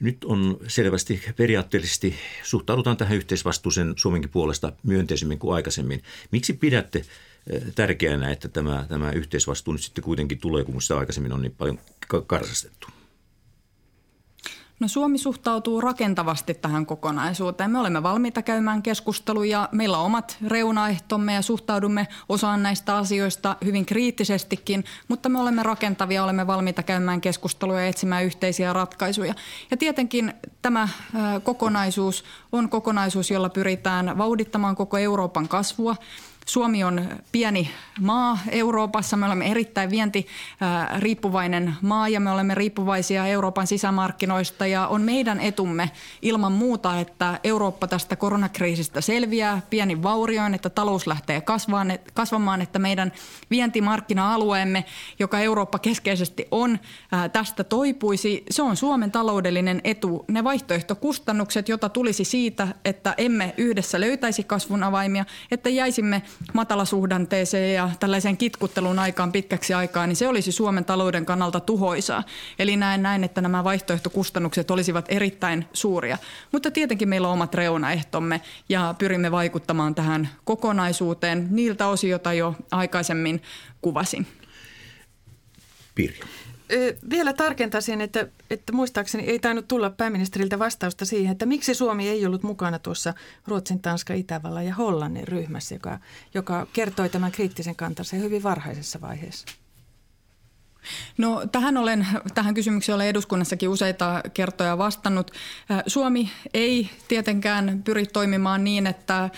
[0.00, 6.02] Nyt on selvästi periaatteellisesti, suhtaudutaan tähän yhteisvastuuseen Suomenkin puolesta myönteisemmin kuin aikaisemmin.
[6.30, 7.02] Miksi pidätte
[7.74, 11.78] tärkeänä, että tämä, tämä yhteisvastuu nyt sitten kuitenkin tulee, kun sitä aikaisemmin on niin paljon
[12.26, 12.88] karsastettu?
[14.80, 17.70] No Suomi suhtautuu rakentavasti tähän kokonaisuuteen.
[17.70, 19.68] Me olemme valmiita käymään keskusteluja.
[19.72, 26.24] Meillä on omat reunaehtomme ja suhtaudumme osaan näistä asioista hyvin kriittisestikin, mutta me olemme rakentavia,
[26.24, 29.34] olemme valmiita käymään keskusteluja ja etsimään yhteisiä ratkaisuja.
[29.70, 30.88] Ja tietenkin tämä
[31.42, 35.96] kokonaisuus on kokonaisuus, jolla pyritään vauhdittamaan koko Euroopan kasvua.
[36.48, 37.70] Suomi on pieni
[38.00, 39.16] maa Euroopassa.
[39.16, 40.26] Me olemme erittäin vienti
[40.98, 45.90] riippuvainen maa ja me olemme riippuvaisia Euroopan sisämarkkinoista ja on meidän etumme
[46.22, 51.42] ilman muuta, että Eurooppa tästä koronakriisistä selviää pieni vaurioin, että talous lähtee
[52.14, 53.12] kasvamaan, että meidän
[53.50, 54.84] vientimarkkina-alueemme,
[55.18, 56.78] joka Eurooppa keskeisesti on,
[57.32, 58.44] tästä toipuisi.
[58.50, 60.24] Se on Suomen taloudellinen etu.
[60.28, 66.22] Ne vaihtoehtokustannukset, joita tulisi siitä, että emme yhdessä löytäisi kasvun avaimia, että jäisimme
[66.52, 72.22] matalasuhdanteeseen ja tällaiseen kitkuttelun aikaan pitkäksi aikaa, niin se olisi Suomen talouden kannalta tuhoisaa.
[72.58, 76.18] Eli näen näin, että nämä vaihtoehtokustannukset olisivat erittäin suuria.
[76.52, 83.42] Mutta tietenkin meillä on omat reunaehtomme ja pyrimme vaikuttamaan tähän kokonaisuuteen niiltä osiota jo aikaisemmin
[83.80, 84.26] kuvasin.
[85.94, 86.24] Pirjo.
[87.10, 92.26] Vielä tarkentaisin, että, että muistaakseni ei tainnut tulla pääministeriltä vastausta siihen, että miksi Suomi ei
[92.26, 93.14] ollut mukana tuossa
[93.46, 95.98] Ruotsin, Tanska, Itävallan ja Hollannin ryhmässä, joka,
[96.34, 99.46] joka kertoi tämän kriittisen kantansa hyvin varhaisessa vaiheessa.
[101.18, 105.30] No tähän, olen, tähän kysymykseen olen eduskunnassakin useita kertoja vastannut.
[105.86, 109.30] Suomi ei tietenkään pyri toimimaan niin, että,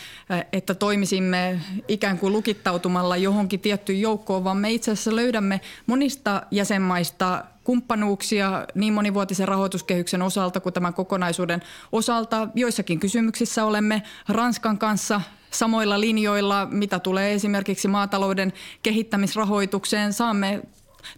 [0.53, 7.45] että toimisimme ikään kuin lukittautumalla johonkin tiettyyn joukkoon, vaan me itse asiassa löydämme monista jäsenmaista
[7.65, 12.49] kumppanuuksia niin monivuotisen rahoituskehyksen osalta kuin tämän kokonaisuuden osalta.
[12.55, 15.21] Joissakin kysymyksissä olemme Ranskan kanssa
[15.51, 20.13] samoilla linjoilla, mitä tulee esimerkiksi maatalouden kehittämisrahoitukseen.
[20.13, 20.63] Saamme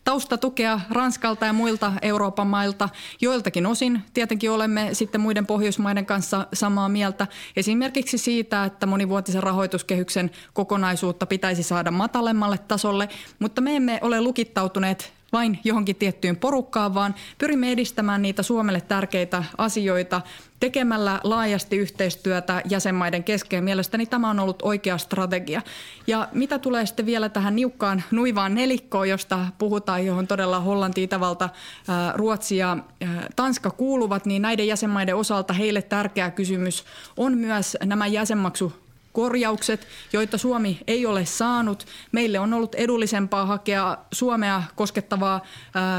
[0.04, 2.88] taustatukea Ranskalta ja muilta Euroopan mailta.
[3.20, 7.26] Joiltakin osin tietenkin olemme sitten muiden Pohjoismaiden kanssa samaa mieltä.
[7.56, 15.19] Esimerkiksi siitä, että monivuotisen rahoituskehyksen kokonaisuutta pitäisi saada matalemmalle tasolle, mutta me emme ole lukittautuneet
[15.32, 20.22] vain johonkin tiettyyn porukkaan, vaan pyrimme edistämään niitä Suomelle tärkeitä asioita
[20.60, 23.64] tekemällä laajasti yhteistyötä jäsenmaiden kesken.
[23.64, 25.62] Mielestäni tämä on ollut oikea strategia.
[26.06, 31.48] Ja mitä tulee sitten vielä tähän niukkaan nuivaan nelikkoon, josta puhutaan, johon todella Hollanti, Itävalta,
[32.14, 32.76] Ruotsi ja
[33.36, 36.84] Tanska kuuluvat, niin näiden jäsenmaiden osalta heille tärkeä kysymys
[37.16, 38.72] on myös nämä jäsenmaksu
[39.12, 41.86] korjaukset, joita Suomi ei ole saanut.
[42.12, 45.40] Meille on ollut edullisempaa hakea Suomea koskettavaa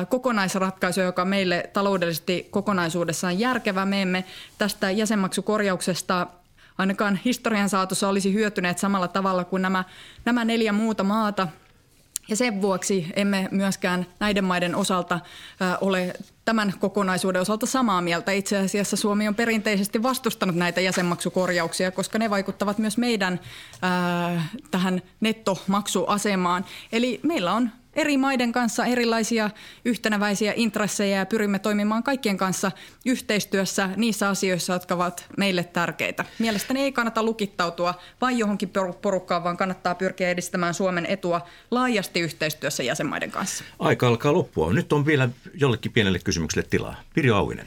[0.09, 3.85] kokonaisratkaisua, joka meille taloudellisesti kokonaisuudessaan järkevä.
[3.85, 4.23] Me emme
[4.57, 6.27] tästä jäsenmaksukorjauksesta
[6.77, 9.83] ainakaan historian saatossa olisi hyötyneet samalla tavalla kuin nämä,
[10.25, 11.47] nämä neljä muuta maata–
[12.31, 15.19] ja sen vuoksi emme myöskään näiden maiden osalta
[15.81, 16.13] ole
[16.45, 18.31] tämän kokonaisuuden osalta samaa mieltä.
[18.31, 23.39] Itse asiassa Suomi on perinteisesti vastustanut näitä jäsenmaksukorjauksia, koska ne vaikuttavat myös meidän
[23.81, 26.65] ää, tähän nettomaksuasemaan.
[26.91, 29.49] Eli meillä on eri maiden kanssa erilaisia
[29.85, 32.71] yhtenäväisiä intressejä ja pyrimme toimimaan kaikkien kanssa
[33.05, 36.25] yhteistyössä niissä asioissa, jotka ovat meille tärkeitä.
[36.39, 38.71] Mielestäni ei kannata lukittautua vain johonkin
[39.01, 43.63] porukkaan, vaan kannattaa pyrkiä edistämään Suomen etua laajasti yhteistyössä jäsenmaiden kanssa.
[43.79, 44.73] Aika alkaa loppua.
[44.73, 46.95] Nyt on vielä jollekin pienelle kysymykselle tilaa.
[47.13, 47.65] Pirjo Auvinen.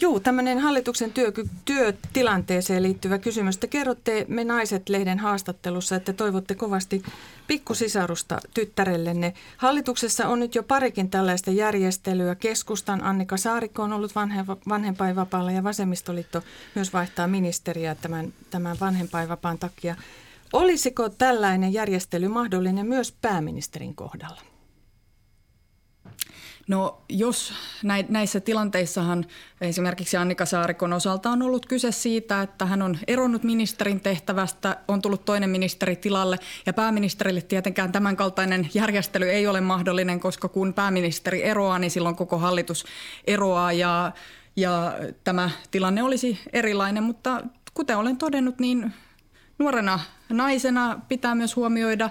[0.00, 1.32] Joo, tämmöinen hallituksen työ,
[1.64, 3.58] työtilanteeseen liittyvä kysymys.
[3.58, 7.02] Te kerrotte Me Naiset-lehden haastattelussa, että toivotte kovasti
[7.46, 9.34] pikkusisarusta tyttärellenne.
[9.56, 12.34] Hallituksessa on nyt jo parikin tällaista järjestelyä.
[12.34, 14.12] Keskustan Annika Saarikko on ollut
[14.68, 16.42] vanhempainvapaalla ja Vasemmistoliitto
[16.74, 19.96] myös vaihtaa ministeriä tämän, tämän vanhempainvapaan takia.
[20.52, 24.51] Olisiko tällainen järjestely mahdollinen myös pääministerin kohdalla?
[26.72, 27.54] No jos
[28.08, 29.26] näissä tilanteissahan
[29.60, 35.02] esimerkiksi Annika Saarikon osalta on ollut kyse siitä, että hän on eronnut ministerin tehtävästä, on
[35.02, 41.44] tullut toinen ministeri tilalle ja pääministerille tietenkään tämänkaltainen järjestely ei ole mahdollinen, koska kun pääministeri
[41.44, 42.84] eroaa, niin silloin koko hallitus
[43.26, 44.12] eroaa ja,
[44.56, 44.94] ja
[45.24, 47.42] tämä tilanne olisi erilainen, mutta
[47.74, 48.92] kuten olen todennut, niin
[49.58, 50.00] nuorena
[50.32, 52.10] naisena pitää myös huomioida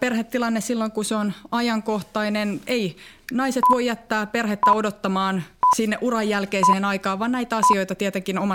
[0.00, 2.60] perhetilanne silloin, kun se on ajankohtainen.
[2.66, 2.96] Ei
[3.32, 5.42] naiset voi jättää perhettä odottamaan
[5.76, 8.54] sinne uran jälkeiseen aikaan, vaan näitä asioita tietenkin omassa